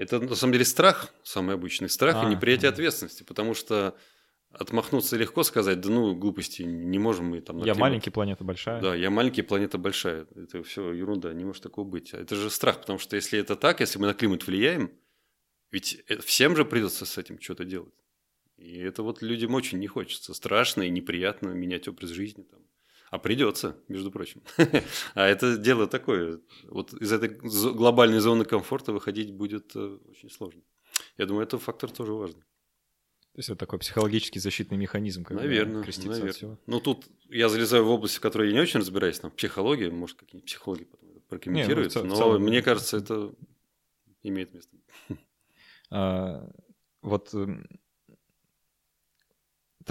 [0.01, 2.75] Это, на самом деле, страх, самый обычный страх А, и неприятие мгм.
[2.75, 3.99] ответственности, потому что
[4.51, 7.59] отмахнуться легко сказать, да ну, глупости, не можем мы там...
[7.59, 7.79] Я климат».
[7.81, 8.81] маленький, планета большая.
[8.81, 10.27] Да, я маленький, планета большая.
[10.35, 12.15] Это все ерунда, не может такого быть.
[12.15, 14.91] Это же страх, потому что если это так, если мы на климат влияем,
[15.71, 17.93] ведь это- всем же придется с этим что-то делать.
[18.57, 20.33] И это вот людям очень не хочется.
[20.33, 22.45] Страшно и неприятно менять образ жизни.
[22.45, 22.61] Там.
[23.11, 24.43] А придется, между прочим.
[25.15, 26.41] А это дело такое.
[26.69, 30.63] Вот из этой глобальной зоны комфорта выходить будет э, очень сложно.
[31.19, 32.43] Я думаю, это фактор тоже важный.
[33.33, 36.31] То есть это такой психологический защитный механизм, когда Наверное, креститься наверное.
[36.31, 36.59] от всего.
[36.67, 40.19] Ну, тут я залезаю в область, в которой я не очень разбираюсь, там, психология, может,
[40.19, 43.33] какие-нибудь психологи потом прокомментируют, Не, ну, но целом- мне кажется, это
[44.23, 44.77] имеет место.
[45.91, 46.49] А,
[47.03, 47.67] вот эм,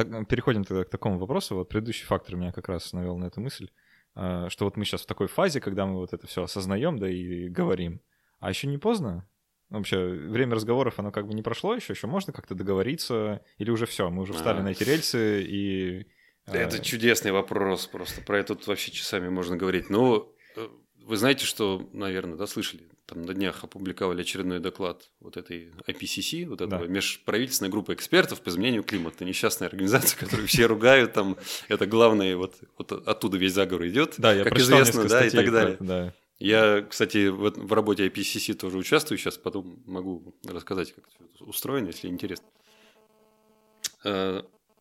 [0.03, 1.55] так, переходим тогда к такому вопросу.
[1.55, 3.69] Вот предыдущий фактор меня как раз навел на эту мысль,
[4.15, 7.09] а, что вот мы сейчас в такой фазе, когда мы вот это все осознаем, да
[7.09, 8.01] и говорим.
[8.39, 9.27] А еще не поздно?
[9.69, 13.85] Вообще, время разговоров, оно как бы не прошло еще, еще можно как-то договориться, или уже
[13.85, 14.63] все, мы уже встали А.
[14.63, 16.07] на эти рельсы и...
[16.47, 18.21] а, Это чудесный вопрос просто.
[18.21, 19.89] Про это тут вообще часами можно говорить.
[19.89, 20.67] Но э,
[21.09, 26.45] вы знаете, что, наверное, да, слышали, там на днях опубликовали очередной доклад вот этой IPCC,
[26.45, 26.87] вот этого Да.
[26.87, 29.25] межправительственной группы экспертов по изменению климата.
[29.25, 31.35] Несчастная организация, которую все ругают, там,
[31.67, 35.37] это главное, вот, вот оттуда весь заговор идет, Да, я как известно, да, и статей
[35.37, 35.77] так про далее.
[35.79, 36.13] да.
[36.37, 41.87] Я, кстати, в, в работе IPCC тоже участвую сейчас, потом могу рассказать, как это устроено,
[41.87, 42.47] если интересно.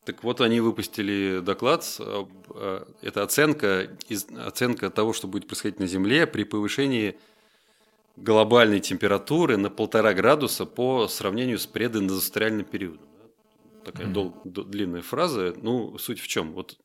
[0.09, 3.95] Так вот, они выпустили доклад, э, это оценка,
[4.39, 7.19] оценка того, что будет происходить на Земле при повышении
[8.17, 13.07] глобальной температуры на полтора градуса по сравнению с прединдустриальным периодом.
[13.85, 14.15] Такая Мгм.
[14.15, 15.53] дол- до- длинная фраза.
[15.61, 16.55] Ну, суть в чем?
[16.55, 16.79] Вот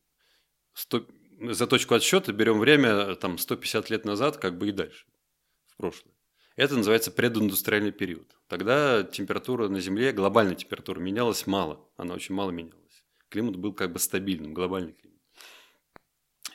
[0.74, 1.06] 100
[1.40, 5.06] за точку отсчета берем время там 150 лет назад, как бы и дальше,
[5.68, 6.14] в прошлое.
[6.58, 8.36] Это называется прединдустриальный период.
[8.50, 12.83] Тогда температура на Земле, глобальная температура менялась мало, она очень мало менялась.
[13.34, 15.20] Климат был как бы стабильным, глобальный климат.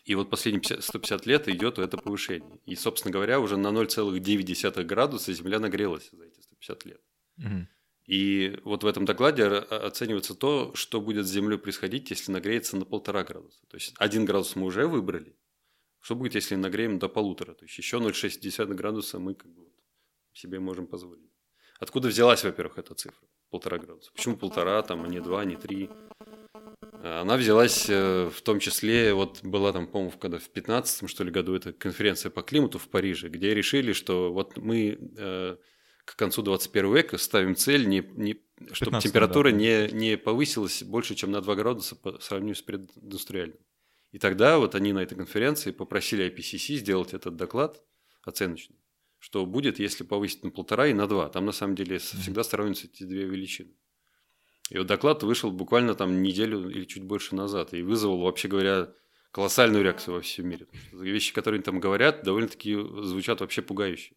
[0.04, 2.60] И вот последние 50 150 лет идет это повышение.
[2.66, 7.00] И, собственно говоря, уже на 0,9 градуса Земля нагрелась за эти 150 лет.
[7.36, 7.68] Мгм.
[8.06, 12.84] И вот в этом докладе оценивается то, что будет с Землей происходить, если нагреется на
[12.84, 13.58] полтора градуса.
[13.66, 15.36] То есть один градус мы уже выбрали.
[15.98, 17.54] Что будет, если нагреем до полутора?
[17.54, 19.74] То есть еще 0,6 градуса мы как бы вот
[20.32, 21.32] себе можем позволить.
[21.80, 23.26] Откуда взялась, во-первых, эта цифра?
[23.50, 24.12] Полтора градуса.
[24.12, 25.90] Почему полтора, там, а не два, не три?
[27.02, 31.31] Она взялась э, в том числе, вот была там, по-моему, когда в 15 что ли
[31.31, 35.57] году эта конференция по климату в Париже, где решили, что вот мы э,
[36.04, 38.40] к концу 21 века ставим цель, не, не,
[38.72, 39.57] чтобы температура да.
[39.57, 43.59] не, не повысилась больше, чем на 2 градуса по сравнению с прединдустриальным.
[44.12, 47.83] И тогда вот они на этой конференции попросили IPCC сделать этот доклад
[48.22, 48.76] оценочный,
[49.18, 51.28] что будет, если повысить на полтора и на два.
[51.28, 53.74] Там на самом деле всегда сравниваются эти две величины.
[54.70, 58.92] И вот доклад вышел буквально там неделю или чуть больше назад и вызвал, вообще говоря,
[59.31, 60.66] колоссальную реакцию во всем мире.
[60.92, 64.14] Вещи, которые они там говорят, довольно-таки звучат вообще пугающе.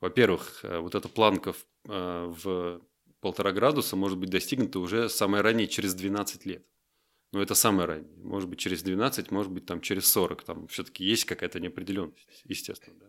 [0.00, 2.80] Во-первых, э, вот эта планка в, э, в
[3.20, 6.64] полтора градуса может быть достигнута уже самое раннее через 12 лет.
[7.32, 8.16] Но это самое раннее.
[8.18, 10.42] Может быть, через 12, может быть, там через 40.
[10.42, 12.96] Там все-таки есть какая-то неопределенность, естественно.
[12.98, 13.06] Да?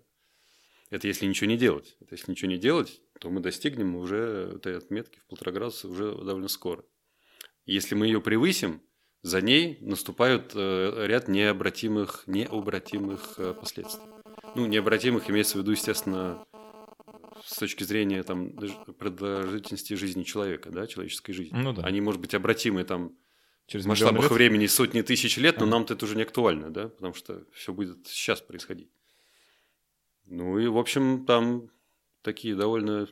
[0.92, 1.98] Это если ничего не делать.
[2.00, 6.12] Это если ничего не делать, то мы достигнем уже этой отметки в полтора градуса уже
[6.12, 6.84] довольно скоро.
[7.66, 8.82] Если мы ее превысим,
[9.22, 14.04] за ней наступают э, ряд необратимых, необратимых э, последствий.
[14.56, 16.46] Ну, необратимых имеется в виду, естественно,
[17.46, 18.52] с точки зрения там,
[19.00, 21.58] продолжительности жизни человека, да, человеческой жизни.
[21.58, 21.84] Ну, да.
[21.84, 23.16] Они, может быть, обратимы там
[23.68, 25.70] Через в масштабах времени сотни тысяч лет, но а.
[25.70, 28.92] нам-то это уже не актуально, да, потому что все будет сейчас происходить.
[30.26, 31.70] Ну и, в общем, там
[32.24, 33.08] такие довольно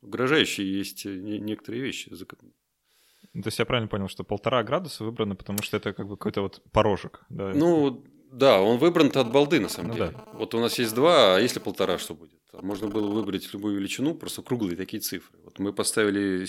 [0.00, 2.10] угрожающие есть э, некоторые вещи.
[2.10, 6.42] То есть я правильно понял, что полтора градуса выбрано, потому что это как бы какой-то
[6.42, 7.52] вот порожек, да?
[7.54, 10.10] Ну, да, он выбран от балды, на самом ну, деле.
[10.10, 10.28] Да.
[10.32, 12.40] Вот у нас есть два, а если полтора, что будет?
[12.60, 15.38] Можно было выбрать любую величину, просто круглые такие цифры.
[15.44, 16.46] Вот мы поставили,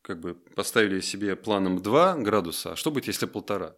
[0.00, 3.76] как бы, поставили себе планом 2 градуса, а что будет, если полтора?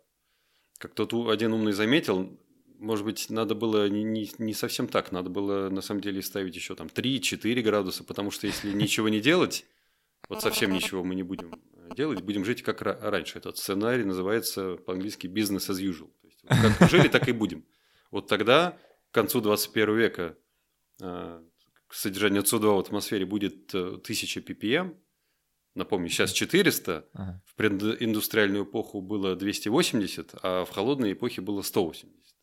[0.79, 2.39] Как тот один умный заметил,
[2.79, 6.55] может быть, надо было не, не, не совсем так, надо было на самом деле ставить
[6.57, 9.67] еще там 3-4 градуса, потому что если ничего не делать,
[10.29, 13.39] вот совсем ничего мы не будем э, делать, будем жить как раньше.
[13.39, 16.11] Этот сценарий называется по-английски business as usual.
[16.21, 17.65] То есть, как жили, так и будем.
[18.11, 18.79] Вот тогда,
[19.11, 20.37] к концу 21 века,
[21.01, 21.43] э,
[21.91, 24.97] содержание СО2 в атмосфере будет 1000 э, ppm,
[25.77, 27.43] Напомню, сейчас 400, ага.
[27.45, 32.36] в прединдустриальную эпоху было 280, а в холодной эпохе было 180.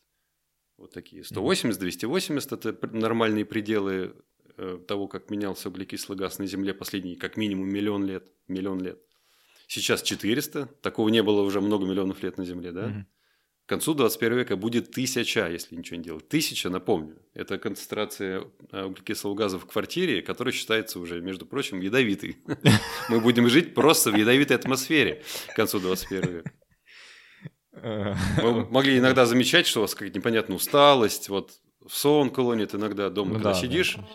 [0.84, 1.24] Вот такие.
[1.24, 4.14] 180, 280– это нормальные пределы
[4.58, 8.30] э, того, как менялся углекислый газ на Земле последние как минимум миллион лет.
[8.48, 8.98] Миллион лет.
[9.66, 10.66] Сейчас 400.
[10.82, 12.88] Такого не было уже много миллионов лет на Земле, да?
[12.88, 13.06] Угу.
[13.64, 16.28] К концу 21 века будет тысяча, если ничего не делать.
[16.28, 22.36] Тысяча, напомню, это концентрация э, углекислого газа в квартире, которая считается уже, между прочим, ядовитой.
[23.08, 26.52] Мы будем жить просто в ядовитой атмосфере к концу 21 века.
[27.82, 31.52] Мы могли иногда замечать, что у вас какая-то непонятная усталость, вот
[31.84, 34.08] в сон клонит иногда дома, когда да, сидишь, да.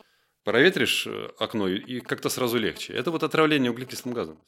[0.44, 2.94] проветришь э, окно, и как-то сразу легче.
[2.94, 4.40] Это вот отравление углекислым газом,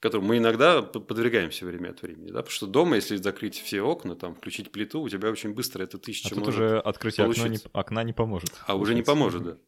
[0.00, 2.28] которому мы иногда подвергаемся время от времени.
[2.28, 2.40] Да?
[2.40, 5.98] Потому что дома, если закрыть все окна, там, включить плиту, у тебя очень быстро это
[5.98, 8.52] тысяча а тут уже открытие окна не, окна не поможет.
[8.66, 9.58] А уже не поможет, да.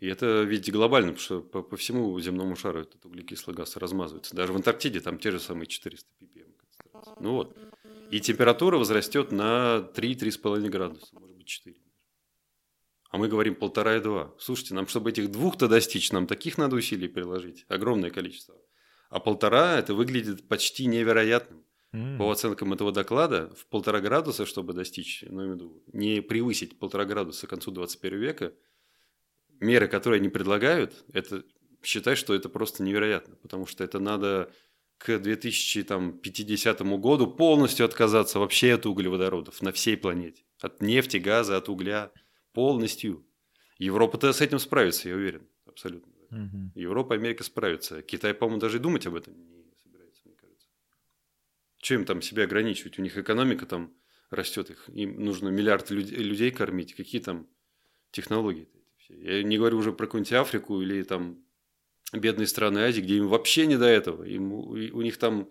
[0.00, 4.34] И это ведь глобально, потому что по, по всему земному шару этот углекислый газ размазывается.
[4.34, 6.43] Даже в Антарктиде там те же самые 400 ppm.
[7.20, 7.56] Ну вот.
[8.10, 11.76] И температура возрастет на 3-3,5 градуса, может быть 4.
[13.10, 14.34] А мы говорим полтора и два.
[14.38, 17.64] Слушайте, нам, чтобы этих двух-то достичь, нам таких надо усилий приложить.
[17.68, 18.56] Огромное количество.
[19.08, 21.64] А полтора это выглядит почти невероятным.
[21.92, 22.18] Mm.
[22.18, 27.46] По оценкам этого доклада, в полтора градуса, чтобы достичь, ну, виду, не превысить полтора градуса
[27.46, 28.52] к концу 21 века,
[29.60, 31.44] меры, которые они предлагают, это
[31.84, 34.52] считай, что это просто невероятно, потому что это надо
[34.98, 40.44] к 2050 году полностью отказаться вообще от углеводородов на всей планете.
[40.60, 42.10] От нефти, газа, от угля.
[42.52, 43.26] Полностью.
[43.78, 45.46] Европа-то с этим справится, я уверен.
[45.66, 46.12] Абсолютно.
[46.30, 46.72] Угу.
[46.74, 48.02] Европа, Америка справится.
[48.02, 50.68] Китай, по-моему, даже и думать об этом не собирается, мне кажется.
[51.78, 52.98] Чем им там себя ограничивать?
[52.98, 53.92] У них экономика там
[54.30, 56.94] растет, их, им нужно миллиард людей, людей кормить.
[56.94, 57.46] Какие там
[58.10, 58.68] технологии?
[59.08, 61.43] Я не говорю уже про какую-нибудь Африку или там
[62.12, 64.24] бедные страны Азии, где им вообще не до этого.
[64.24, 65.50] Им, у них там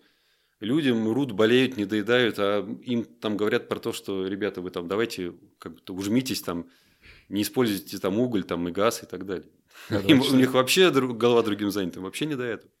[0.60, 4.88] люди мрут, болеют, не доедают, а им там говорят про то, что, ребята, вы там
[4.88, 6.68] давайте как-то ужмитесь там,
[7.28, 9.50] не используйте там уголь там, и газ и так далее.
[9.90, 12.72] Да, им, у них вообще голова другим занята, вообще не до этого.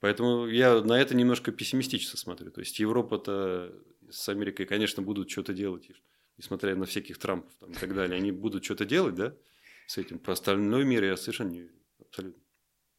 [0.00, 2.50] Поэтому я на это немножко пессимистично смотрю.
[2.50, 3.72] То есть Европа-то
[4.10, 5.88] с Америкой, конечно, будут что-то делать,
[6.38, 8.16] несмотря на всяких Трампов там, и так далее.
[8.16, 9.36] Они будут что-то делать, да,
[9.86, 10.18] с этим.
[10.18, 11.78] Про остальной мир я совершенно не уверен.
[12.00, 12.41] Абсолютно.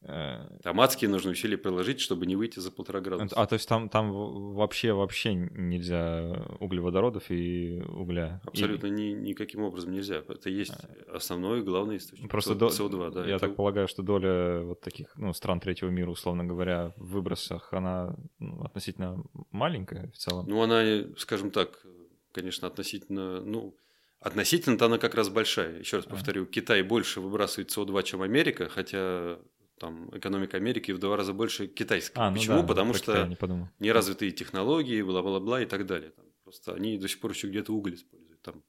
[0.06, 3.34] Э, там адские нужно усилия приложить, чтобы не выйти за полтора градуса.
[3.36, 4.12] А то есть там, там
[4.54, 8.40] вообще вообще нельзя углеводородов и угля?
[8.44, 8.94] Абсолютно Или...
[8.94, 10.22] ни, никаким образом нельзя.
[10.28, 11.16] Это есть а.
[11.16, 13.10] основной главный источник Просто СО2.
[13.12, 13.46] Да, я это...
[13.46, 18.14] так полагаю, что доля вот таких ну, стран третьего мира, условно говоря, в выбросах, она
[18.38, 20.46] ну, относительно маленькая в целом.
[20.46, 21.84] Ну, она, скажем так,
[22.32, 23.74] конечно, относительно, ну,
[24.20, 25.78] относительно-то она как раз большая.
[25.78, 29.38] Еще раз повторю, Китай больше выбрасывает СО2, чем Америка, хотя
[29.84, 32.16] там экономика Америки в два раза больше китайской.
[32.16, 32.62] А, ну Почему?
[32.62, 33.36] Да, Потому что не
[33.78, 36.10] неразвитые технологии, бла-бла-бла и так далее.
[36.10, 38.40] Там просто они до сих пор еще где-то уголь используют.
[38.40, 38.62] Там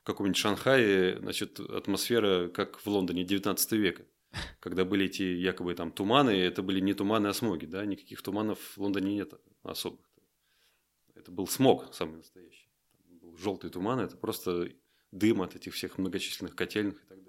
[0.00, 4.04] в каком-нибудь Шанхае, значит, атмосфера, как в Лондоне 19 века.
[4.60, 8.58] Когда были эти якобы там туманы, это были не туманы, а смоги, да, никаких туманов
[8.76, 10.06] в Лондоне нет особых.
[11.16, 12.70] Это был смог самый настоящий.
[13.02, 14.68] Там был желтый туман, это просто
[15.10, 17.19] дым от этих всех многочисленных котельных и так далее.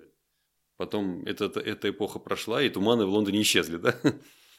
[0.81, 3.95] Потом эта, эта эпоха прошла, и туманы в Лондоне исчезли, да?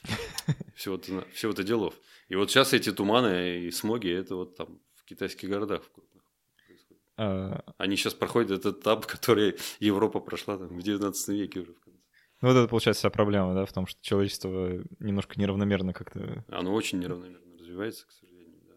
[0.76, 1.94] Все это, все это делов.
[2.28, 5.82] И вот сейчас эти туманы и смоги, это вот там в китайских городах.
[7.16, 7.64] А...
[7.76, 11.98] Они сейчас проходят этот этап, который Европа прошла там, в 19 веке уже в конце.
[12.40, 16.44] Ну, вот это получается вся проблема, да, в том, что человечество немножко неравномерно как-то...
[16.46, 18.74] Оно очень неравномерно развивается, к сожалению, да.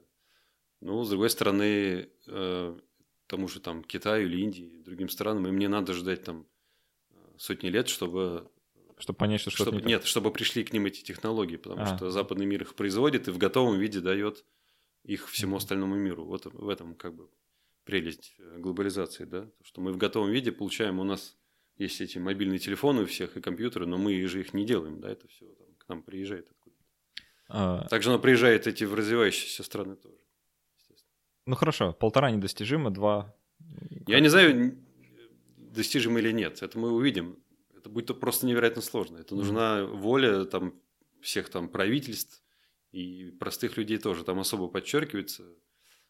[0.81, 2.79] Ну, с другой стороны, э,
[3.27, 6.47] тому же там Китаю или Индии, другим странам, им не надо ждать там
[7.38, 8.50] сотни лет, чтобы
[8.98, 11.98] чтобы понять, что что-то не Нет, чтобы пришли к ним эти технологии, потому а.
[11.98, 14.45] что западный мир их производит и в готовом виде дает
[15.04, 16.26] их всему остальному миру.
[16.26, 17.30] Вот в этом как бы
[17.84, 21.38] прелесть э, глобализации, да, что мы в готовом виде получаем, у нас
[21.78, 25.10] есть эти мобильные телефоны у всех и компьютеры, но мы же их не делаем, да,
[25.10, 26.84] это все там, к нам приезжает откуда-то.
[27.50, 27.88] А...
[27.89, 30.17] Также оно приезжает эти в развивающиеся страны тоже.
[31.45, 33.36] Ну хорошо, полтора недостижимо, два.
[34.08, 34.78] Я не знаю,
[35.75, 36.61] достижимо или нет.
[36.63, 37.38] Это мы увидим.
[37.77, 39.17] Это будет просто невероятно сложно.
[39.17, 40.73] Это нужна воля там,
[41.21, 42.43] всех там правительств
[42.91, 44.23] и простых людей тоже.
[44.23, 45.43] Там особо подчеркивается,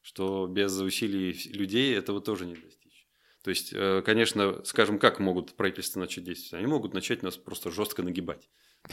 [0.02, 3.08] что без усилий людей этого тоже не достичь.
[3.44, 6.64] То есть, э, конечно, скажем, как могут правительства начать действовать?
[6.64, 8.50] Они могут начать нас просто жестко нагибать.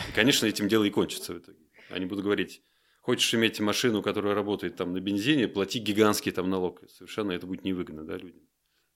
[0.09, 1.65] И, конечно, этим дело и кончится в итоге.
[1.89, 2.63] Они будут говорить,
[3.01, 6.83] хочешь иметь машину, которая работает там на бензине, плати гигантский там налог.
[6.91, 8.43] Совершенно это будет невыгодно да, людям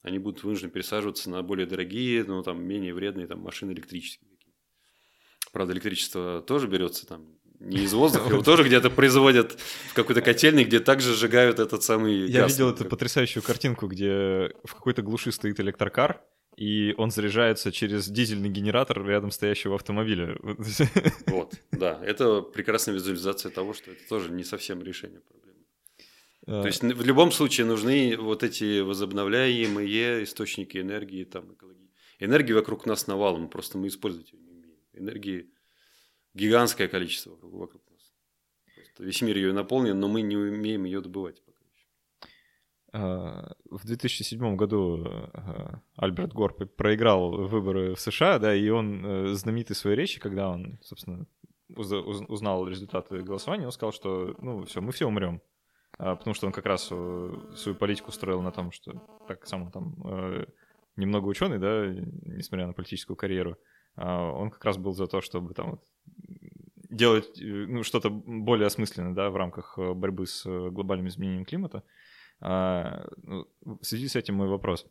[0.07, 4.31] они будут вынуждены пересаживаться на более дорогие, но там менее вредные там, машины электрические.
[5.53, 7.27] Правда, электричество тоже берется там
[7.59, 9.59] не из воздуха, его тоже где-то производят
[9.91, 14.75] в какой-то котельной, где также сжигают этот самый Я видел эту потрясающую картинку, где в
[14.75, 16.23] какой-то глуши стоит электрокар,
[16.57, 20.39] и он заряжается через дизельный генератор рядом стоящего автомобиля.
[21.27, 25.46] Вот, да, это прекрасная визуализация того, что это тоже не совсем решение проблемы.
[26.47, 31.91] То есть в любом случае нужны вот эти возобновляемые источники энергии, там, экологии.
[32.21, 34.79] Энергии вокруг нас навалом, просто мы использовать ее не умеем.
[34.93, 35.51] Энергии
[36.35, 38.13] гигантское количество вокруг нас.
[38.77, 41.89] Просто весь мир ее наполнен, но мы не умеем ее добывать пока еще.
[42.93, 49.35] А, в 2007 году а, Альберт Гор проиграл выборы в США, да, и он э,
[49.35, 51.27] знаменитый своей речи, когда он, собственно,
[51.69, 55.43] узнал результаты голосования, он сказал, что, ну, все, мы все умрем.
[55.99, 58.93] А, потому что он как раз э, свою политику строил на том, что
[59.27, 60.47] так сам он там э,
[60.97, 63.57] немного ученый, да, несмотря на политическую карьеру,
[63.97, 65.85] а, он как раз был за то, чтобы там вот
[66.91, 71.83] делать э, ну, что-то более осмысленное, да, в рамках борьбы с глобальным изменением климата.
[72.41, 74.87] А, ну, в связи с этим мой вопрос.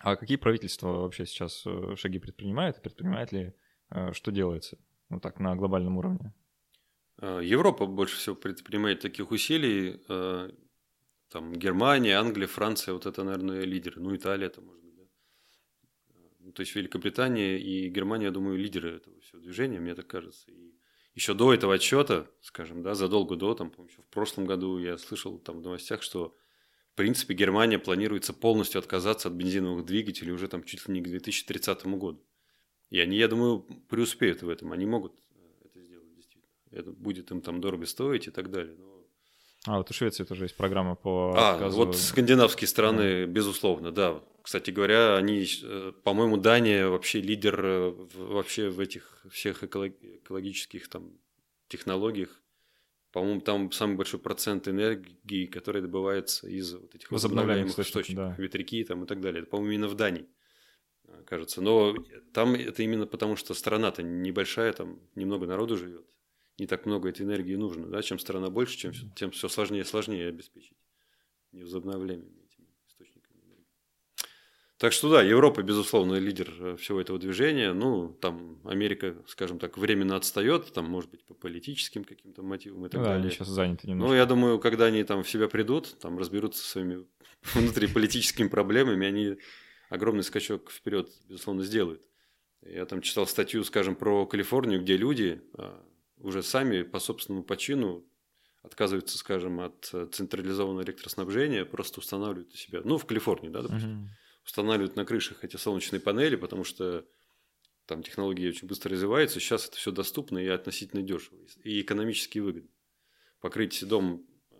[0.00, 1.66] А какие правительства вообще сейчас
[1.96, 2.80] шаги предпринимают?
[2.80, 3.52] Предпринимает ли,
[4.12, 6.32] что делается, ну так, на глобальном уровне?
[7.20, 10.00] Э, Европа больше всего предпринимает таких усилий.
[10.08, 10.50] Э,
[11.30, 14.00] там Германия, Англия, Франция, вот это, наверное, лидеры.
[14.00, 15.04] Ну, Италия это может быть, да.
[16.40, 20.50] Ну, то есть Великобритания и Германия, я думаю, лидеры этого всего движения, мне так кажется.
[20.50, 20.74] И
[21.14, 25.38] еще до этого отчета, скажем, да, задолго до, там, помню, в прошлом году я слышал
[25.38, 26.36] там в новостях, что
[26.92, 31.08] в принципе Германия планируется полностью отказаться от бензиновых двигателей уже там чуть ли не к
[31.08, 32.24] 2030 году.
[32.90, 34.72] И они, я думаю, преуспеют в этом.
[34.72, 35.12] Они могут
[36.70, 38.74] это будет им там дорого стоить и так далее.
[38.78, 38.98] Но...
[39.66, 41.76] А, вот у Швеции тоже есть программа по А, отказу...
[41.76, 43.26] вот скандинавские страны, mm.
[43.26, 44.22] безусловно, да.
[44.42, 51.12] Кстати говоря, они, э, по-моему, Дания вообще лидер э, вообще в этих всех экологических там
[51.68, 52.40] технологиях.
[53.12, 58.42] По-моему, там самый большой процент энергии, который добывается из вот этих возобновляемых источников, да.
[58.42, 59.42] ветряки там и так далее.
[59.42, 60.26] Это, по-моему, именно в Дании,
[61.04, 61.60] э, кажется.
[61.60, 61.94] Но
[62.32, 66.06] там это именно потому, что страна-то небольшая, там немного народу живет
[66.58, 67.86] не так много этой энергии нужно.
[67.86, 68.02] Да?
[68.02, 70.76] Чем страна больше, чем, тем все сложнее и сложнее обеспечить
[71.52, 73.66] невозобновляемыми этими источниками энергии.
[74.76, 77.72] Так что да, Европа, безусловно, лидер э, всего этого движения.
[77.72, 82.88] Ну, там Америка, скажем так, временно отстает, там, может быть, по политическим каким-то мотивам и
[82.88, 83.22] так да, далее.
[83.22, 84.08] они сейчас заняты немножко.
[84.08, 87.06] Ну, я думаю, когда они там в себя придут, там разберутся со своими
[87.54, 89.36] внутриполитическими проблемами, они
[89.88, 92.02] огромный скачок вперед, безусловно, сделают.
[92.62, 95.80] Я там читал статью, скажем, про Калифорнию, где люди а,
[96.20, 98.06] уже сами по собственному почину
[98.62, 103.90] отказываются, скажем, от э, централизованного электроснабжения, просто устанавливают у себя, ну, в Калифорнии, да, допустим,
[103.92, 104.18] Мгм.
[104.44, 107.06] устанавливают на крышах эти солнечные панели, потому что
[107.86, 112.70] там технологии очень быстро развиваются, сейчас это все доступно и относительно дешево, и экономически выгодно.
[113.40, 114.56] Покрыть дом, э,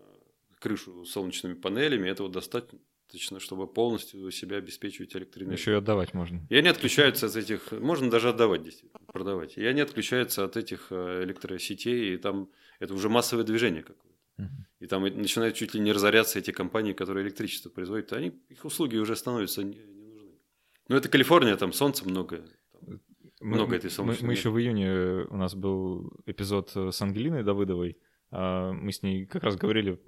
[0.59, 2.79] крышу солнечными паneлями, этого достаточно,
[3.17, 5.59] чтобы полностью себя обеспечивать электроэнергией.
[5.59, 6.45] Еще и отдавать можно.
[6.49, 9.57] И они отключаются от этих, можно даже отдавать, действительно, продавать.
[9.57, 12.49] И они отключаются от этих э, электросетей, и там
[12.79, 14.05] это уже массовое движение какое-то.
[14.79, 18.13] И там начинают чуть ли не разоряться эти компании, которые электричество производят.
[18.13, 20.31] Они, их услуги уже становятся не, не нужны.
[20.87, 22.37] Но это Калифорния, там солнца много.
[22.71, 23.01] там.
[23.41, 26.71] Мы- Много мы- этой мы, солнечной мы еще в июне э, у нас был эпизод
[26.75, 27.97] э, с Ангелиной Давыдовой.
[28.31, 29.99] А, Мы с ней как раз говорили,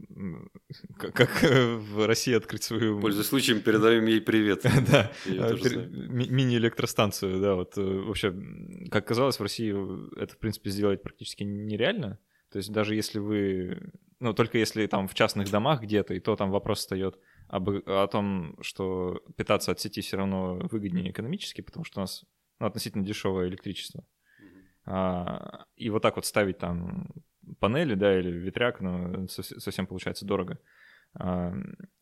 [0.97, 2.99] как, э, в России открыть свою...
[2.99, 4.63] Пользуясь случаем, передаем ей привет.
[4.91, 8.33] Да, а, мини-электростанцию, да, вот э, вообще,
[8.91, 9.71] как казалось, в России
[10.21, 12.19] это, в принципе, сделать практически нереально.
[12.51, 16.35] То есть даже если вы, ну, только если там в частных домах где-то, и то
[16.35, 17.17] там вопрос встает
[17.47, 22.23] об, о том, что питаться от сети все равно выгоднее экономически, потому что у нас
[22.59, 24.05] ну, относительно дешевое электричество.
[24.85, 27.07] А, и вот так вот ставить там
[27.59, 30.59] панели, да, или ветряк, ну, совсем, получается дорого.
[31.13, 31.53] А,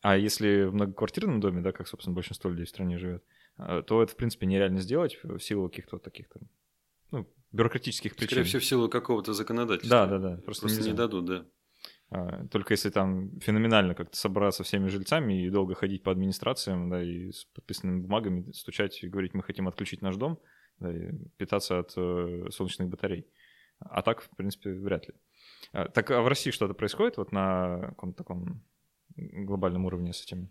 [0.02, 3.24] а если в многоквартирном доме, да, как, собственно, большинство людей в стране живет,
[3.56, 6.42] а, то это, в принципе, нереально сделать в силу каких-то вот таких там,
[7.10, 8.28] ну, бюрократических причин.
[8.28, 10.06] Скорее всего, в силу какого-то законодательства.
[10.06, 10.90] Да, да, да, просто Просто, нельзя.
[10.90, 11.46] не дадут, да.
[12.10, 17.02] А, Только если там феноменально как-то собраться всеми жильцами и долго ходить по администрациям, да,
[17.02, 20.40] и с подписанными бумагами стучать и говорить, мы хотим отключить наш дом,
[20.78, 23.26] да, и питаться от э, солнечных батарей.
[23.78, 25.14] А так, в принципе, вряд ли.
[25.72, 28.64] А, так, а в России что-то происходит вот на каком-то таком
[29.16, 30.50] глобальном уровне с этим?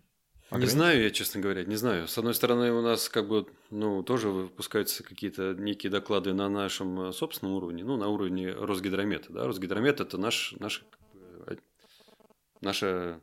[0.52, 2.08] Не знаю, я, честно говоря, не знаю.
[2.08, 7.00] С одной стороны, у нас как бы, ну, тоже выпускаются какие-то некие доклады на нашем
[7.00, 9.46] э, собственном уровне, ну, на уровне Росгидромета, да.
[9.46, 10.84] Росгидромет– это наш, наш,
[11.46, 11.56] э,
[12.60, 13.20] наше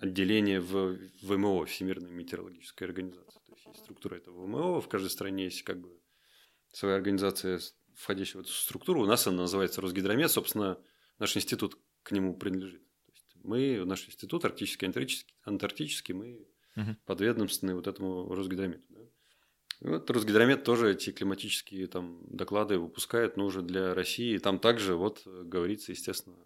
[0.00, 3.40] отделение в ВМО, Всемирной метеорологической организации.
[3.46, 5.96] То есть, есть структура этого ВМО, в каждой стране есть как бы
[6.72, 7.60] своя организация,
[7.96, 9.02] входящая в эту структуру.
[9.02, 10.78] У нас она называется Росгидромет, собственно,
[11.18, 12.82] наш институт к нему принадлежит.
[13.06, 16.98] То есть мы, наш институт арктический, антарктический, антарктический мы Мгм.
[17.06, 18.84] подведомственны вот этому Росгидромету.
[18.90, 19.00] Да?
[19.80, 24.36] И вот Росгидромет тоже эти климатические там, доклады выпускает, но уже для России.
[24.38, 26.36] Там также вот говорится, естественно,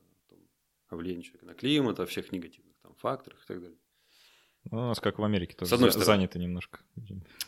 [0.89, 3.79] о влиянии человека на климат, о всех негативных там, факторах и так далее.
[4.71, 6.07] Ну, у нас как в Америке тоже С одной стороны.
[6.07, 6.81] занято немножко.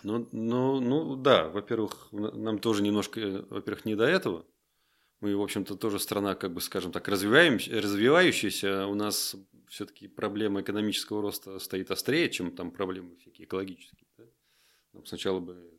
[0.02, 4.44] Ну, ну, ну да, во-первых, нам тоже немножко, э, во-первых, не до этого.
[5.20, 8.86] Мы, в общем-то, тоже страна, как бы, скажем так, развивающаяся.
[8.86, 9.36] У нас
[9.68, 14.06] все-таки проблема экономического роста стоит острее, чем там проблемы всякие экологические.
[14.18, 14.24] да.
[14.92, 15.70] Нам сначала бы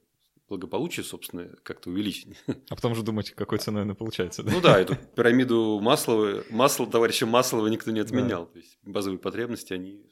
[0.47, 2.27] благополучие, собственно, как-то увеличить.
[2.69, 4.43] А потом уже думать, какой ценой она получается.
[4.43, 4.51] Да?
[4.51, 8.45] Ну да, эту пирамиду Маслова, масло товарища Маслова никто не отменял.
[8.47, 10.05] То есть базовые потребности, они,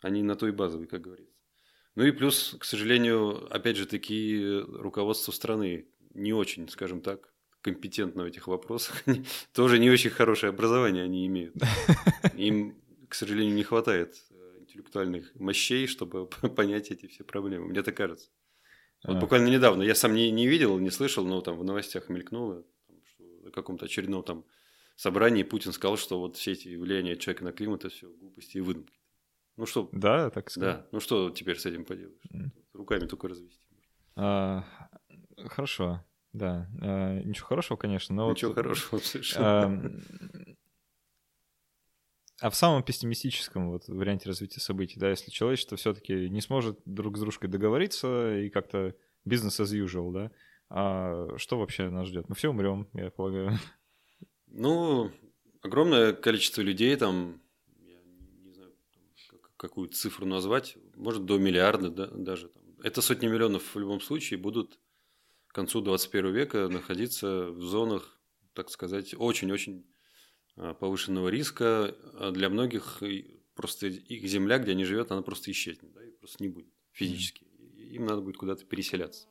[0.00, 1.34] они на то и базовые, как говорится.
[1.96, 7.32] Ну и плюс, к сожалению, опять же, такие руководство страны не очень, скажем так,
[7.62, 9.02] компетентно в этих вопросах.
[9.52, 11.54] Тоже не очень хорошее образование они имеют.
[12.36, 12.76] Им,
[13.08, 16.26] к сожалению, не хватает э, интеллектуальных мощей, чтобы
[16.56, 17.68] понять эти все проблемы.
[17.68, 18.30] Мне так кажется.
[19.04, 19.20] Вот А.
[19.20, 22.64] буквально недавно, я сам не, не видел, не слышал, но там в новостях мелькнуло,
[23.04, 24.44] что на каком-то очередном там
[24.96, 28.60] собрании Путин сказал, что вот все эти влияния человека на климат это все глупости и
[28.60, 28.99] выдумки.
[29.60, 30.76] Ну что, Да, так сказать.
[30.78, 32.16] да, ну что теперь с этим поделаешь?
[32.32, 32.50] М.
[32.72, 33.62] Руками только развести.
[34.16, 34.64] А,
[35.48, 36.02] хорошо,
[36.32, 36.66] да.
[36.80, 38.28] А, ничего хорошего, конечно, но...
[38.28, 39.64] вот- Ничего хорошего совершенно.
[39.64, 40.00] Ам,
[42.40, 47.18] А в самом пессимистическом вот варианте развития событий, да, если человечество все-таки не сможет друг
[47.18, 48.94] с дружкой договориться и как-то
[49.26, 50.30] бизнес as usual, да,
[50.70, 52.30] а что вообще нас ждет?
[52.30, 53.58] Мы все умрем, я полагаю.
[54.46, 55.10] Ну,
[55.60, 57.42] огромное количество людей, там,
[57.86, 57.98] я
[58.42, 59.02] не знаю, там,
[59.42, 62.50] как- какую цифру назвать, может, до миллиарда да, даже.
[62.82, 64.80] Это сотни миллионов в любом случае будут
[65.48, 68.18] к концу 21 века находиться в зонах,
[68.54, 69.86] так сказать, очень-очень
[70.56, 71.94] а, повышенного риска.
[72.14, 73.02] А Для многих
[73.54, 77.44] просто их земля, где они живут, она просто исчезнет, да, и просто не будет физически.
[77.44, 79.28] Им надо будет куда-то переселяться.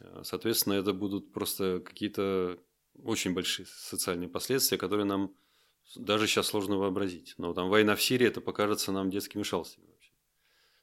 [0.00, 2.62] А, Соответственно, это будут просто какие-то
[2.92, 5.34] очень большие социальные последствия, которые нам
[5.96, 7.34] даже сейчас сложно вообразить.
[7.38, 10.12] Но там война в Сирии, это покажется нам детскими шалостями вообще.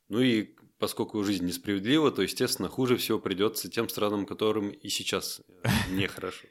[0.09, 5.41] Ну и поскольку жизнь несправедлива, то, естественно, хуже всего придется тем странам, которым и сейчас
[5.63, 6.47] э, нехорошо.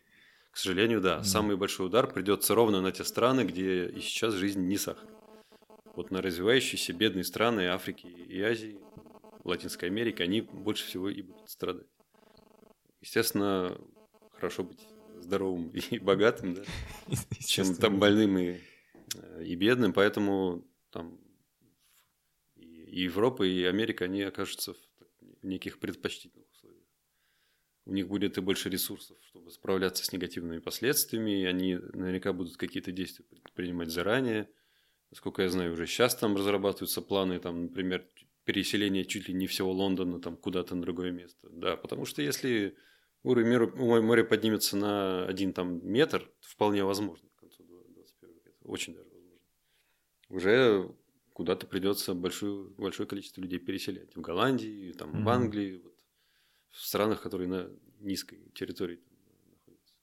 [0.50, 4.62] К сожалению, да, самый большой удар придется ровно на те страны, где и сейчас жизнь
[4.62, 5.08] не сахар.
[5.94, 8.78] Вот на развивающиеся бедные страны Африки и Азии,
[9.44, 11.86] Латинской Америки, они больше всего и будут страдать.
[13.00, 13.78] Естественно,
[14.32, 14.80] хорошо быть
[15.26, 16.62] здоровым и богатым, да,
[17.46, 18.60] чем там больным и,
[19.14, 21.20] э, и бедным, поэтому там
[22.56, 26.82] и Европа, и Америка, они окажутся в неких предпочтительных условиях.
[27.84, 32.56] У них будет и больше ресурсов, чтобы справляться с негативными последствиями, и они наверняка будут
[32.56, 34.48] какие-то действия предпринимать заранее.
[35.10, 38.04] Насколько я знаю, уже сейчас там разрабатываются планы, там, например,
[38.44, 41.48] переселение чуть ли не всего Лондона там куда-то на другое место.
[41.50, 42.76] Да, потому что если
[43.26, 48.50] уровень моря поднимется на один там метр, вполне возможно к концу 21 века.
[48.64, 49.40] Очень даже возможно.
[50.28, 50.94] Уже
[51.32, 54.14] куда-то придется большое, большое количество людей переселять.
[54.14, 55.22] В Голландии, там, mm-hmm.
[55.24, 55.94] в Англии, вот,
[56.70, 57.70] в странах, которые на
[58.00, 59.16] низкой территории там,
[59.50, 59.94] находятся.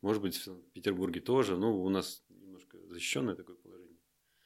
[0.00, 1.56] Может быть, в Петербурге тоже.
[1.56, 3.98] Ну, у нас немножко защищенное такое положение.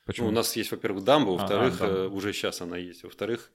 [0.05, 0.27] Почему?
[0.27, 3.03] Ну, у нас есть, во-первых, дамба, во-вторых, а, а, уже сейчас она есть.
[3.05, 3.53] Во-вторых,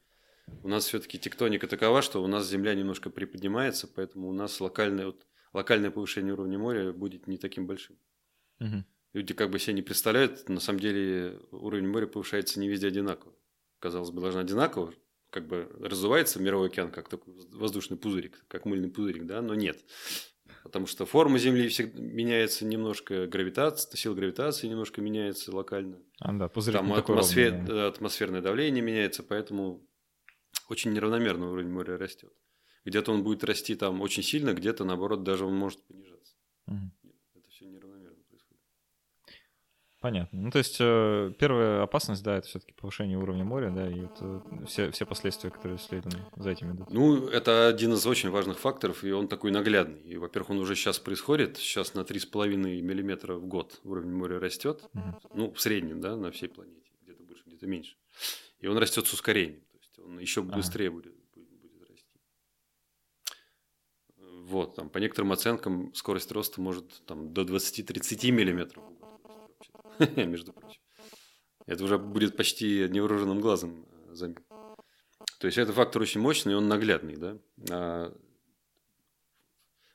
[0.63, 5.07] у нас все-таки тектоника такова, что у нас земля немножко приподнимается, поэтому у нас локальное,
[5.07, 7.97] вот, локальное повышение уровня моря будет не таким большим.
[8.59, 8.83] Угу
[9.13, 13.33] люди как бы себе не представляют, на самом деле уровень моря повышается не везде одинаково.
[13.79, 14.93] Казалось бы, должно одинаково,
[15.29, 19.79] как бы разувается мировой океан как такой воздушный пузырик, как мыльный пузырик, да, но нет.
[20.63, 25.97] Потому что форма Земли всегда меняется немножко, гравитация, сила гравитации немножко меняется локально.
[26.19, 27.87] А, да, Там атмосфер, ровный, да.
[27.87, 29.87] атмосферное давление меняется, поэтому
[30.69, 32.33] очень неравномерно уровень моря растет.
[32.85, 36.35] Где-то он будет расти там очень сильно, где-то наоборот даже он может понижаться.
[36.67, 36.91] Угу.
[40.01, 40.41] Понятно.
[40.41, 44.17] Ну, то есть э, первая опасность, да, это все-таки повышение уровня моря, да, и вот
[44.19, 46.89] э, все, все последствия, которые следом за этим идут.
[46.89, 50.01] Ну, это один из очень важных факторов, и он такой наглядный.
[50.01, 52.47] И, во-первых, он уже сейчас происходит, сейчас на 3,5
[52.81, 55.19] миллиметра в год уровень моря растет, угу.
[55.35, 57.95] ну, в среднем, да, на всей планете, где-то больше, где-то меньше.
[58.59, 59.61] И он растет с ускорением,
[60.05, 60.95] он еще быстрее ага.
[60.95, 62.19] будет, будет, будет расти.
[64.17, 68.83] Вот, там, по некоторым оценкам, скорость роста может там, до 20-30 миллиметров
[70.15, 70.81] между прочим.
[71.65, 74.45] Это уже будет почти невооруженным глазом э, заметно.
[75.39, 77.15] То есть это фактор очень мощный, он наглядный.
[77.15, 77.37] Да?
[77.69, 78.17] А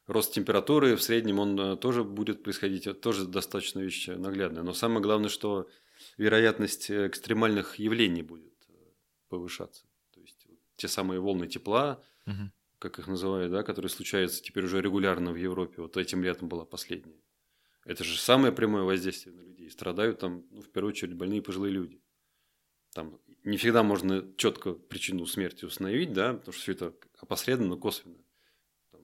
[0.06, 4.62] рост температуры в среднем он э, тоже будет происходить, это тоже достаточно вещь наглядная.
[4.62, 5.68] Но самое главное, что
[6.16, 8.72] вероятность экстремальных явлений будет э,
[9.28, 9.84] повышаться.
[10.76, 12.50] Те самые волны тепла, угу.
[12.78, 15.82] как их называют, да, которые случаются теперь уже регулярно в Европе.
[15.82, 17.20] Вот этим летом была последняя.
[17.84, 19.70] Это же самое прямое воздействие на людей.
[19.70, 22.02] Страдают там, ну, в первую очередь, больные пожилые люди.
[22.92, 28.18] Там не всегда можно четко причину смерти установить, да, потому что все это опосредованно, косвенно.
[28.90, 29.00] Там,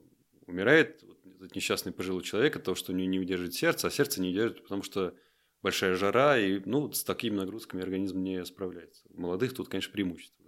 [0.47, 3.91] умирает вот, этот несчастный пожилой человек от того, что у него не удерживает сердце, а
[3.91, 5.15] сердце не удерживает, потому что
[5.63, 9.05] большая жара, и ну, с такими нагрузками организм не справляется.
[9.11, 10.42] У молодых тут, конечно, преимущество.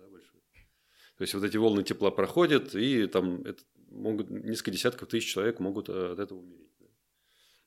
[1.17, 5.61] То есть вот эти волны тепла проходят, и там это могут, несколько десятков тысяч человек
[5.61, 6.65] могут э, от этого умереть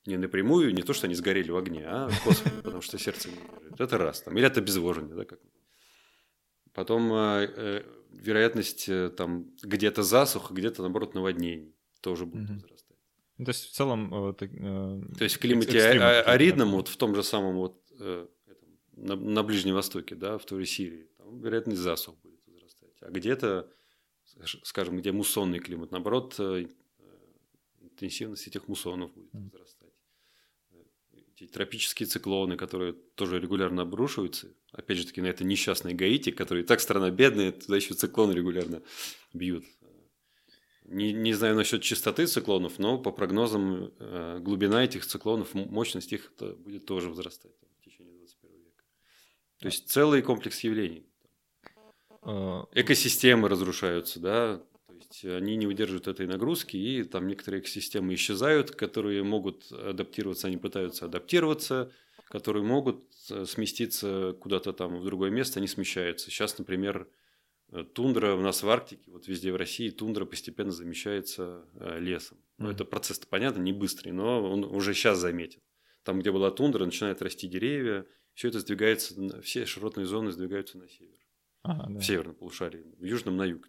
[0.07, 3.35] не напрямую, не то, что они сгорели в огне, а косвенно, потому что сердце не
[3.35, 3.81] держит.
[3.81, 4.21] Это раз.
[4.21, 5.13] Там, или от обезвоживания.
[5.13, 5.39] Да, как.
[6.73, 12.53] Потом э, э, вероятность э, там где-то засуха, где-то, наоборот, наводнений тоже будет угу.
[12.53, 12.97] возрастать.
[13.37, 14.09] Ну, то есть, в целом...
[14.09, 18.27] Вот, э, то есть, в климате а, аридном, вот в том же самом вот, э,
[18.93, 22.26] на, на Ближнем Востоке, да, в той же Сирии, там вероятность засух будет.
[23.07, 23.71] А где-то,
[24.63, 26.67] скажем, где муссонный климат, наоборот, э,
[27.79, 29.93] интенсивность этих муссонов будет возрастать
[31.39, 34.47] эти тропические циклоны, которые тоже регулярно обрушиваются.
[34.71, 38.81] Опять же таки, на это несчастные Гаити, которые так страна бедная, туда еще циклоны регулярно
[39.33, 39.63] бьют.
[40.83, 46.33] Не, не знаю насчет частоты циклонов, но по прогнозам э, глубина этих циклонов, мощность их
[46.39, 48.83] будет тоже возрастать в течение 21 века.
[49.59, 51.05] То есть целый комплекс явлений.
[52.27, 54.61] А, Экосистемы разрушаются, да,
[55.07, 60.57] есть они не выдерживают этой нагрузки, и там некоторые экосистемы исчезают, которые могут адаптироваться, они
[60.57, 61.91] пытаются адаптироваться,
[62.25, 66.29] которые могут э, сместиться куда-то там в другое место, они смещаются.
[66.29, 67.07] Сейчас, например,
[67.71, 72.37] э, тундра у нас в Арктике, вот везде в России тундра постепенно замещается э, лесом.
[72.59, 72.71] Mm-hmm.
[72.71, 75.61] это процесс понятно, не быстрый, но он уже сейчас заметен.
[76.03, 80.87] Там, где была тундра, начинают расти деревья, все это сдвигается, все широтные зоны сдвигаются на
[80.89, 81.26] север.
[81.63, 81.99] Ага, да.
[81.99, 83.67] В северном полушарии, в южном на юг.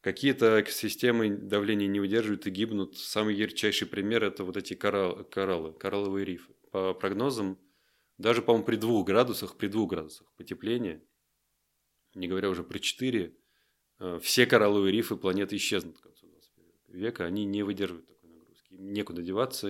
[0.00, 2.96] Какие-то экосистемы давления не выдерживают и гибнут.
[2.96, 6.54] Самый ярчайший пример– это вот эти кораллы, кораллы, коралловые рифы.
[6.70, 7.58] По прогнозам,
[8.16, 11.02] даже, по-моему, при двух градусах, при двух градусах потепления,
[12.14, 13.36] не говоря уже про 4,
[13.98, 17.24] э, все коралловые рифы планеты исчезнут к концу 21 века.
[17.24, 18.74] Они не выдерживают такой нагрузки.
[18.74, 19.68] Им некуда деваться,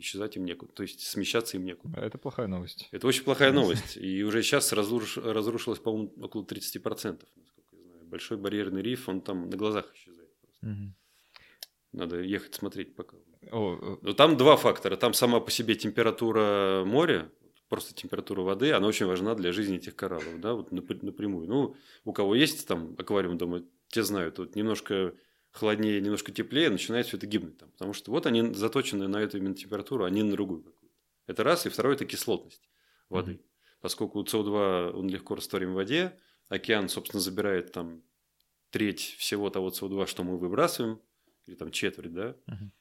[0.00, 0.72] исчезать им некуда.
[0.72, 2.00] То есть смещаться им некуда.
[2.00, 2.88] Это плохая новость.
[2.90, 3.96] Это очень плохая новость.
[3.96, 5.16] И уже сейчас разруш...
[5.16, 8.04] разрушилось, по-моему, около 30%, насколько я знаю.
[8.04, 10.30] Большой барьерный риф, он там на глазах исчезает.
[10.40, 10.66] Просто.
[10.66, 10.94] Мгм.
[11.92, 13.16] Надо ехать смотреть пока.
[13.50, 14.96] О, Но там два фактора.
[14.96, 17.30] Там сама по себе температура моря,
[17.68, 21.48] просто температура воды, она очень важна для жизни этих кораллов, да, вот напр- напрямую.
[21.48, 25.14] Ну, у кого есть там аквариум дома, те знают, вот немножко
[25.50, 27.70] холоднее, немножко теплее, начинает все это гибнуть там.
[27.72, 30.96] Потому что вот они заточены на эту именно температуру, а не на другую какую-то.
[31.26, 31.66] Это раз.
[31.66, 32.68] И второе– это кислотность
[33.08, 33.32] воды.
[33.32, 33.42] Мгм.
[33.80, 38.02] Поскольку СО2, он легко растворим в воде, океан, собственно, забирает там
[38.70, 41.00] треть всего того СО2, что мы выбрасываем,
[41.46, 42.72] или там четверть, да, Мгм.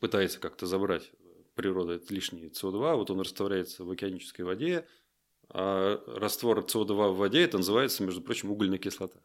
[0.00, 1.10] пытается как-то забрать
[1.54, 4.86] природа это лишний СО2, вот он растворяется в океанической воде,
[5.48, 9.20] а раствор СО2 в воде это называется, между прочим, угольная кислота.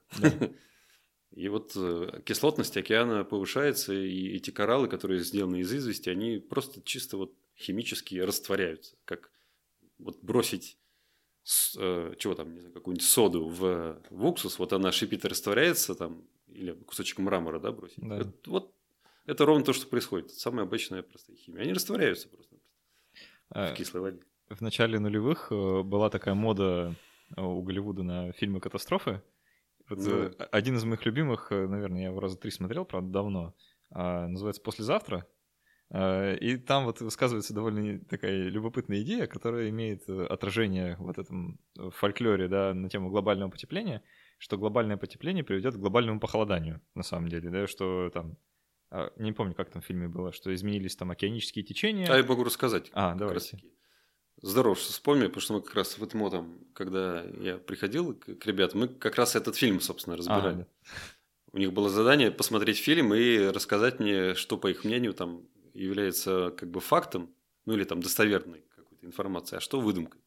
[1.36, 6.82] И вот э, кислотность океана повышается, и эти кораллы, которые сделаны из извести, они просто
[6.84, 8.96] чисто вот химически растворяются.
[9.06, 9.32] Как
[9.98, 10.78] вот бросить
[11.44, 15.28] с- э, чего там, не знаю, какую-нибудь соду в, в уксус, вот она шипит и
[15.28, 17.98] растворяется там, или кусочек мрамора, да, бросить.
[17.98, 18.18] Да.
[18.20, 18.74] Это- вот
[19.26, 20.32] это ровно то, что происходит.
[20.32, 21.62] Самая обычная простая химия.
[21.64, 22.56] Они растворяются просто
[23.56, 24.20] э, в кислой воде.
[24.50, 26.94] в начале нулевых э, была такая мода
[27.36, 29.22] э, у Голливуда на фильмы катастрофы.
[30.00, 30.46] Вот, э, Да.
[30.46, 33.56] Один из моих любимых, э, наверное, я его раза три смотрел, правда, давно.
[33.96, 35.28] а, называется «Послезавтра».
[35.92, 41.18] Э, И там вот высказывается довольно такая любопытная идея, которая имеет э, отражение в вот
[41.20, 44.02] этом э, фольклоре, да, на тему глобального потепления,
[44.40, 48.38] что глобальное потепление приведет к глобальному похолоданию, на самом деле, да, что там,
[48.90, 52.12] а, не помню, как там в фильме было, что изменились там океанические течения.
[52.12, 52.90] А я могу рассказать.
[52.94, 53.36] А, давайте.
[53.36, 53.74] раз-таки.
[54.44, 58.46] Здорово, что вспомнил, потому что мы как раз в ЭТМО там, когда я приходил к,
[58.46, 60.54] ребятам, мы как раз этот фильм, собственно, разбирали.
[60.54, 60.68] Ага.
[61.54, 66.54] У них было задание посмотреть фильм и рассказать мне, что, по их мнению, там является
[66.58, 67.34] как бы фактом,
[67.66, 70.20] ну или там достоверной какой-то информацией, а что выдумкой.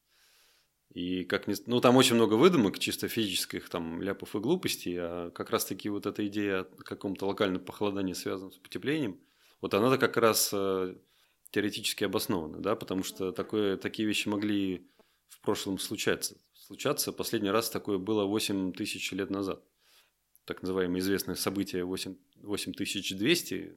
[0.95, 1.55] И как ни...
[1.67, 6.07] Ну, там очень много выдумок, чисто физических, там, ляпов и глупостей, а как раз-таки вот
[6.07, 9.21] эта идея о каком-то локальном похолодании, связанном с потеплением,
[9.61, 10.95] вот она-то как раз э,
[11.51, 14.91] теоретически обоснована, да, потому что такое, такие вещи могли
[15.29, 16.41] в прошлом случаться.
[16.55, 19.63] Случаться последний раз такое было 8 тысяч лет назад
[20.47, 23.77] так называемое известное событие 8, 8200,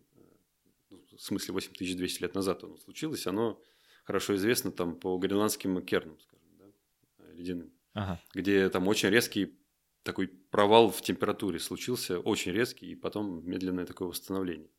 [0.92, 3.62] ну, в смысле 8200 лет назад оно случилось, оно
[4.06, 8.22] хорошо известно там по гренландским кернам, скажем, да, ледяным, Ага.
[8.34, 9.58] где там очень резкий
[10.04, 14.70] такой провал в температуре случился, очень резкий, и потом медленное такое восстановление.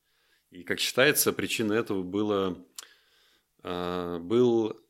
[0.51, 2.65] И, как считается, причиной этого было,
[3.63, 4.81] а, был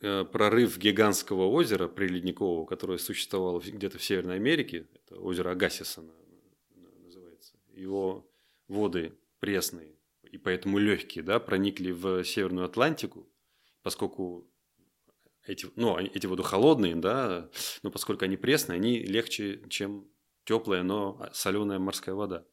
[0.00, 4.86] э, прорыв гигантского озера приледникового, которое существовало где-то в Северной Америке.
[4.94, 5.50] Это озеро
[6.74, 7.54] на- называется.
[7.72, 8.28] Его
[8.68, 9.94] воды пресные
[10.34, 13.28] и поэтому легкие, да, проникли в Северную Атлантику,
[13.82, 14.50] поскольку
[15.44, 17.48] эти, ну, эти воды холодные, да,
[17.84, 20.08] но поскольку они пресные, они легче, чем
[20.44, 22.44] теплая, но соленая морская вода.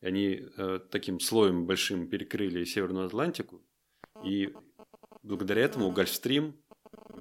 [0.00, 3.62] И они э, таким слоем большим перекрыли Северную Атлантику,
[4.24, 4.54] и
[5.22, 6.56] благодаря этому Гольфстрим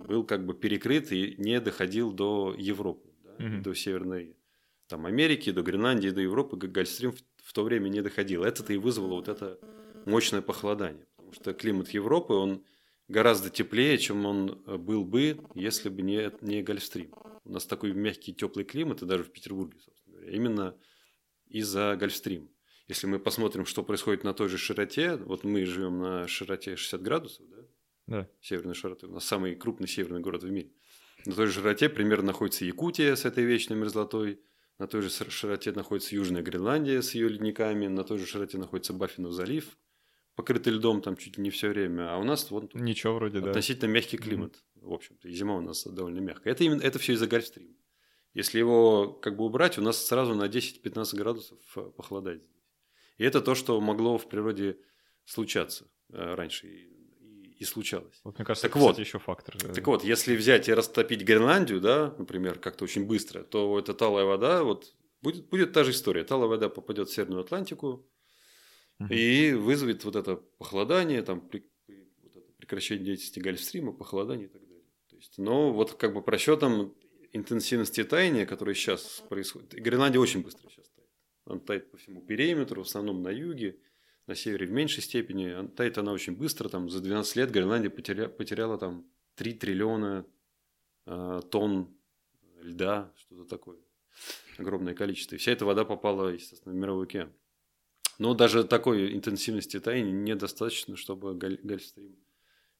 [0.07, 3.61] был как бы перекрыт и не доходил до Европы, да, Мгм.
[3.63, 4.35] до Северной
[4.87, 6.55] там, Америки, до Гренландии, до Европы.
[6.55, 8.43] Гольфстрим в, в то время не доходил.
[8.43, 9.59] Это-то и вызвало вот это
[10.05, 11.05] мощное похолодание.
[11.17, 12.63] Потому что климат Европы, он
[13.07, 17.13] гораздо теплее, чем он э, был бы, если бы не, не Гольфстрим.
[17.43, 20.77] У нас такой мягкий, теплый климат, и даже в Петербурге, собственно говоря, именно
[21.47, 22.47] из-за Гольфстрима.
[22.87, 27.01] Если мы посмотрим, что происходит на той же широте, вот мы живем на широте 60
[27.01, 27.57] градусов, да,
[28.07, 28.29] Да.
[28.41, 30.71] северной широты, у нас самый крупный северный город в мире.
[31.25, 34.39] На той же широте примерно находится Якутия с этой вечной мерзлотой,
[34.79, 38.93] на той же широте находится Южная Гренландия с ее ледниками, на той же широте находится
[38.93, 39.77] Баффинов залив,
[40.35, 43.41] покрытый льдом там чуть ли не все время, а у нас вот тут Ничего вроде,
[43.41, 43.49] да.
[43.49, 46.53] относительно мягкий климат, в общем-то, и зима у нас довольно мягкая.
[46.53, 47.73] Это именно это все из-за Гольфстрима.
[48.33, 52.43] Если его как бы убрать, у нас сразу на 10-15 градусов э, похолодает.
[53.17, 54.77] И это то, что могло в природе
[55.25, 58.19] случаться э, раньше и, и- случалось.
[58.23, 58.91] Вот мне кажется, Так это, вот.
[58.91, 59.55] кстати, еще фактор.
[59.63, 63.93] э, Так вот, если взять и растопить Гренландию, да, например, как-то очень быстро, то эта
[63.95, 66.23] талая вода, вот будет, будет та же история.
[66.23, 68.07] Талая вода попадет в Северную Атлантику
[68.99, 69.11] Мгм.
[69.13, 71.67] и вызовет вот это похолодание, там, при-
[72.23, 74.83] вот это прекращение деятельности Гольфстрима, похолодание и так далее.
[75.09, 76.93] То есть, но вот как бы по расчетам
[77.33, 80.86] интенсивности таяния, которая сейчас происходит, Гренландия очень быстро сейчас
[81.47, 83.77] Она тает по всему периметру, в основном на юге,
[84.27, 85.49] на севере в меньшей степени.
[85.49, 90.25] Она- Тает она очень быстро, там за 12 лет Гренландия потеря- потеряла там 3 триллиона
[91.05, 91.87] э, тонн
[92.61, 93.77] льда, что-то такое.
[94.57, 95.35] огромное количество.
[95.35, 97.31] И вся эта вода попала, естественно, в мировой океан.
[98.17, 102.15] Но даже такой интенсивности таяния недостаточно, чтобы Гольфстрим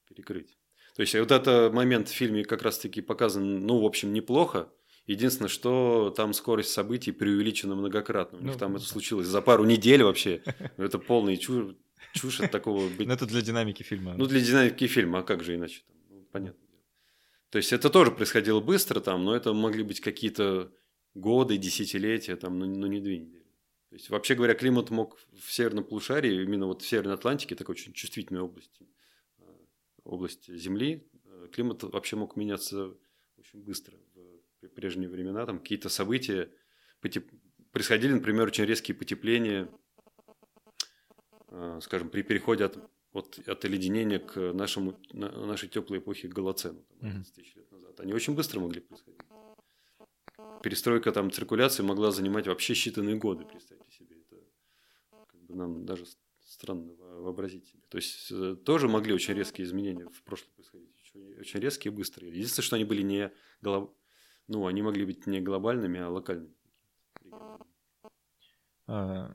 [0.10, 0.58] перекрыть.
[0.96, 4.70] То есть вот этот момент в фильме как раз-таки показан, ну, в общем, неплохо.
[5.08, 8.40] Единственное, что там скорость событий преувеличена многократно.
[8.40, 10.44] У них ну, там это случилось за пару недель вообще.
[10.76, 11.76] Это полный чушь,
[12.14, 12.90] чушь от такого...
[13.00, 14.16] Ну, это для динамики фильма.
[14.18, 15.84] Ну, для динамики фильма, а как же иначе?
[16.10, 16.60] Ну, понятно.
[17.50, 20.74] То есть это тоже происходило быстро там, но это могли быть какие-то
[21.14, 23.46] годы, десятилетия, там, но, но не две недели.
[23.90, 27.76] То есть, вообще говоря, климат мог в северном полушарии, именно вот в Северной Атлантике, такой
[27.76, 28.86] очень чувствительной области,
[29.40, 29.44] э,
[30.04, 32.94] область Земли, э, климат вообще мог меняться
[33.38, 33.98] очень быстро.
[34.62, 36.50] В прежние времена там какие-то события
[37.00, 37.30] потеп...
[37.72, 39.70] происходили, например, очень резкие потепления,
[41.50, 42.78] э, скажем, при переходе от,
[43.14, 48.00] от, от оледенения к нашему, нашей теплой эпохе Голоцена, там, тысяч лет назад.
[48.00, 49.22] Они очень быстро могли происходить
[50.62, 54.18] перестройка там циркуляции могла занимать вообще считанные годы, представьте себе.
[54.20, 54.42] Это
[55.28, 56.06] как бы нам даже
[56.42, 57.82] странно вообразить себе.
[57.90, 60.90] То есть э, тоже могли очень резкие изменения в прошлом происходить.
[61.40, 62.32] Очень резкие и быстрые.
[62.32, 63.32] Единственное, что они были не
[63.62, 63.96] глоб...
[64.48, 66.54] ну, они могли быть не глобальными, а локальными.
[68.88, 69.30] А,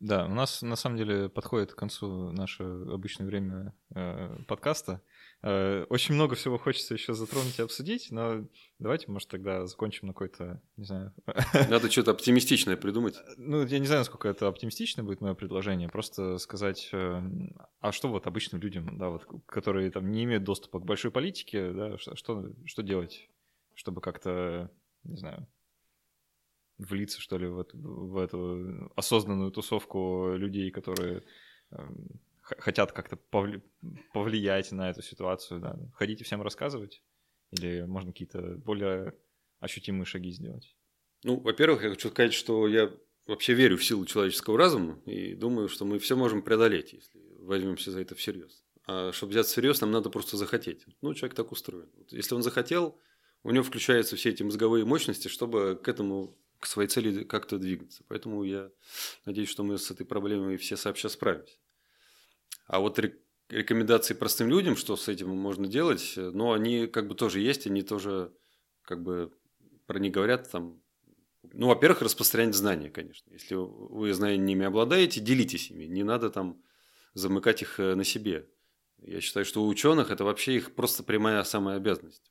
[0.00, 5.02] да, у нас на самом деле подходит к концу наше обычное время э, подкаста.
[5.42, 8.46] Э, очень много всего хочется еще затронуть и обсудить, но
[8.78, 11.14] давайте, может, тогда закончим на какой-то, не знаю...
[11.68, 13.16] Надо что-то оптимистичное придумать.
[13.36, 17.22] Ну, я не знаю, насколько это оптимистичное будет мое предложение, просто сказать, э,
[17.80, 21.72] а что вот обычным людям, да, вот, которые там не имеют доступа к большой политике,
[21.72, 22.16] да, что,
[22.64, 23.28] что делать,
[23.80, 24.70] чтобы как-то,
[25.04, 25.46] не знаю,
[26.76, 31.22] влиться, что ли, в эту, в эту осознанную тусовку людей, которые
[31.70, 33.16] эм, хотят как-то
[34.12, 37.02] повлиять на эту ситуацию, да, хотите всем рассказывать?
[37.52, 39.14] Или можно какие-то более
[39.60, 40.76] ощутимые шаги сделать?
[41.24, 42.94] Ну, во-первых, я хочу сказать, что я
[43.26, 47.92] вообще верю в силу человеческого разума и думаю, что мы все можем преодолеть, если возьмемся
[47.92, 48.62] за это всерьез.
[48.86, 50.84] А чтобы взять всерьез, нам надо просто захотеть.
[51.00, 51.88] Ну, человек так устроен.
[52.10, 53.00] Если он захотел,
[53.42, 58.04] у него включаются все эти мозговые мощности, чтобы к этому, к своей цели как-то двигаться.
[58.08, 58.70] Поэтому я
[59.24, 61.56] надеюсь, что мы с этой проблемой все сообща справимся.
[62.66, 63.00] А вот
[63.48, 67.82] рекомендации простым людям, что с этим можно делать, но они как бы тоже есть, они
[67.82, 68.32] тоже
[68.82, 69.32] как бы
[69.86, 70.80] про них говорят там.
[71.52, 73.32] Ну, во-первых, распространять знания, конечно.
[73.32, 75.84] Если вы знаниями обладаете, делитесь ими.
[75.84, 76.62] Не надо там
[77.14, 78.48] замыкать их э, на себе.
[78.98, 82.30] Я считаю, что у ученых это вообще их просто прямая самая обязанность.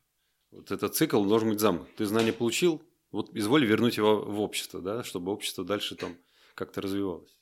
[0.51, 1.95] Вот этот цикл должен быть замкнут.
[1.95, 2.81] Ты знания получил,
[3.11, 6.17] вот изволь вернуть его в общество, да, чтобы общество дальше там
[6.55, 7.37] как-то развивалось.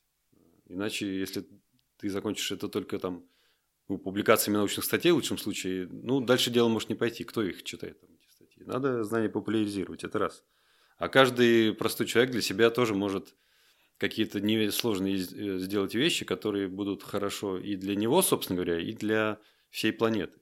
[0.68, 1.48] Иначе, если
[1.98, 3.26] ты закончишь это только там
[3.88, 7.24] ну, публикациями научных статей в лучшем случае, ну, дальше дело может не пойти.
[7.24, 8.64] Кто их читает, там, эти статьи?
[8.66, 10.44] Надо знания популяризировать, это раз.
[10.98, 13.36] А каждый простой человек для себя тоже может
[13.98, 19.40] какие-то несложные э, сделать вещи, которые будут хорошо и для него, собственно говоря, и для
[19.70, 20.40] всей планеты.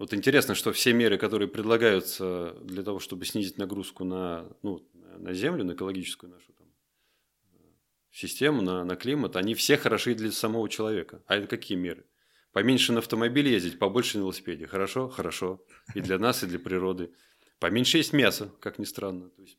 [0.00, 4.82] Вот интересно, что все меры, которые предлагаются для того, чтобы снизить нагрузку на, ну,
[5.18, 6.54] на Землю, на экологическую нашу
[8.10, 11.22] систему, на, на климат, они все хороши для самого человека.
[11.26, 12.06] А это какие меры?
[12.52, 14.66] Поменьше на автомобиле ездить, побольше на велосипеде.
[14.66, 15.10] Хорошо?
[15.10, 15.62] Хорошо.
[15.94, 17.12] И для нас, и для природы.
[17.58, 19.28] Поменьше есть мясо, как ни странно.
[19.28, 19.58] То есть,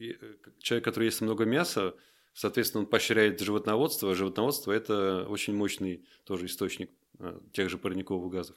[0.00, 0.12] э,
[0.58, 1.94] человек, который ест много мяса,
[2.32, 4.10] соответственно, он поощряет животноводство.
[4.10, 8.56] А животноводство– это очень мощный тоже источник э, тех же парниковых газов.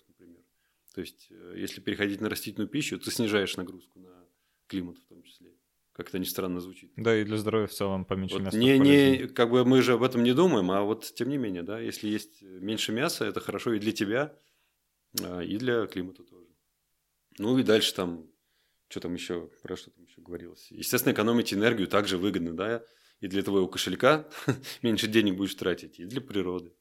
[0.94, 4.28] То есть, э, если переходить на растительную пищу, ты снижаешь нагрузку на
[4.68, 5.52] климат в том числе.
[5.94, 6.92] Как это ни странно звучит.
[6.96, 8.58] Да, и для здоровья в целом поменьше вот мяса.
[8.58, 11.64] Не, не, как бы мы же об этом не думаем, а вот тем не менее,
[11.64, 14.38] да, если есть меньше мяса, это хорошо и для тебя,
[15.22, 16.48] а, и для климата тоже.
[17.38, 18.26] Ну и дальше там,
[18.88, 20.68] что там еще, про что там еще говорилось.
[20.72, 22.84] Естественно, экономить энергию также выгодно, да,
[23.20, 24.30] и для твоего кошелька
[24.82, 26.74] меньше денег будешь тратить, и для природы.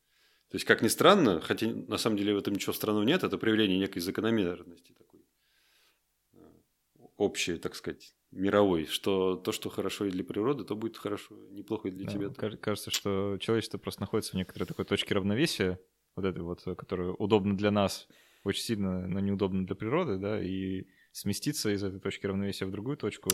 [0.51, 3.39] То есть, как ни странно, хотя на самом деле в этом ничего странного нет, это
[3.39, 5.21] проявление некой закономерности такой,
[6.35, 6.39] а,
[7.17, 11.87] общей, так сказать, мировой, что то, что хорошо и для природы, то будет хорошо, неплохо
[11.87, 12.57] и для да, тебя.
[12.57, 15.79] Кажется, что человечество просто находится в некоторой такой точке равновесия,
[16.17, 18.09] вот этой вот, которая удобна для нас
[18.43, 22.97] очень сильно, но неудобна для природы, да, и сместиться из этой точки равновесия в другую
[22.97, 23.31] точку.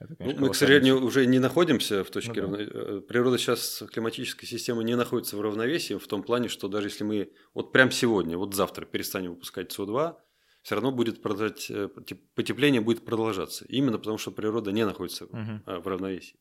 [0.00, 2.72] Это, конечно, ну, мы, к сожалению, уже не находимся в точке ну, равновесия.
[2.72, 2.80] Да.
[2.80, 7.04] Э, природа сейчас, климатическая система не находится в равновесии в том плане, что даже если
[7.04, 10.16] мы вот прямо сегодня, вот завтра перестанем выпускать СО2,
[10.62, 11.88] все равно будет продолжать, э,
[12.34, 13.66] потепление будет продолжаться.
[13.66, 15.62] Именно потому, что природа не находится угу.
[15.66, 16.40] в равновесии.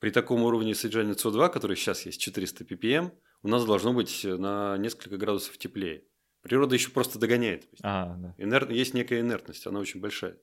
[0.00, 3.10] При таком уровне содержания СО2, который сейчас есть 400 ppm,
[3.42, 6.04] у нас должно быть на несколько градусов теплее.
[6.42, 7.68] Природа еще просто догоняет.
[7.82, 8.34] А, да.
[8.38, 8.70] Инер...
[8.70, 10.38] Есть некая инертность, она очень большая.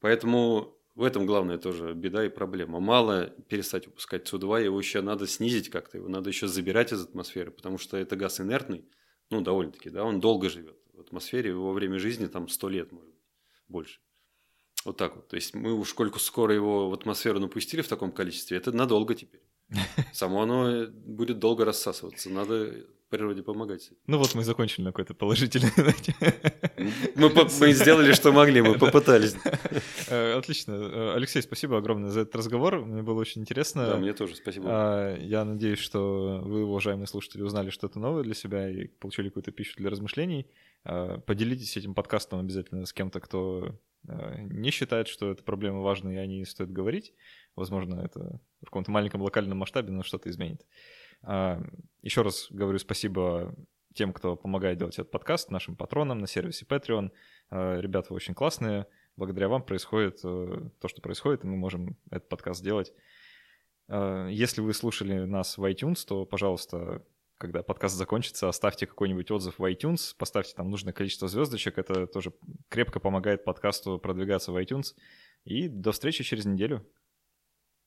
[0.00, 2.78] Поэтому В этом главная тоже беда и проблема.
[2.78, 7.50] Мало перестать выпускать СО2, его еще надо снизить как-то, его надо еще забирать из атмосферы,
[7.50, 8.84] потому что это газ инертный,
[9.30, 13.10] ну, довольно-таки, да, он долго живет в атмосфере, его время жизни там 100 лет, может
[13.10, 13.24] быть,
[13.68, 14.00] больше.
[14.84, 15.28] Вот так вот.
[15.28, 19.14] То есть мы уж сколько скоро его в атмосферу напустили в таком количестве, это надолго
[19.14, 19.42] теперь.
[20.12, 22.28] Само оно будет долго рассасываться.
[22.28, 23.90] Надо природе помогать.
[24.06, 25.70] Ну вот мы закончили на какой-то положительной
[27.14, 29.36] мы, мы сделали, что могли, мы попытались.
[30.08, 30.72] Э, отлично.
[30.72, 32.84] Э, Алексей, спасибо огромное за этот разговор.
[32.86, 33.86] Мне было очень интересно.
[33.86, 34.64] Да, мне тоже, спасибо.
[34.66, 39.52] А, я надеюсь, что вы, уважаемые слушатели, узнали что-то новое для себя и получили какую-то
[39.52, 40.46] пищу для размышлений.
[40.84, 46.14] А, поделитесь этим подкастом обязательно с кем-то, кто э, не считает, что эта проблема важна
[46.14, 47.12] и о ней стоит говорить.
[47.56, 50.64] Возможно, это в каком-то маленьком локальном масштабе, но что-то изменит.
[51.22, 51.60] А,
[52.02, 53.54] Еще раз говорю спасибо
[53.94, 57.10] тем, кто помогает делать этот подкаст, нашим патронам на сервисе Patreon.
[57.50, 58.86] А, ребята вы очень классные.
[59.16, 62.92] Благодаря вам происходит э, то, что происходит, и мы можем этот подкаст сделать.
[63.88, 67.04] А, если вы слушали нас в iTunes, то, пожалуйста,
[67.36, 71.76] когда подкаст закончится, оставьте какой-нибудь отзыв в iTunes, поставьте там нужное количество звездочек.
[71.76, 72.32] Это тоже
[72.68, 74.94] крепко помогает подкасту продвигаться в iTunes.
[75.44, 76.86] И до встречи через неделю.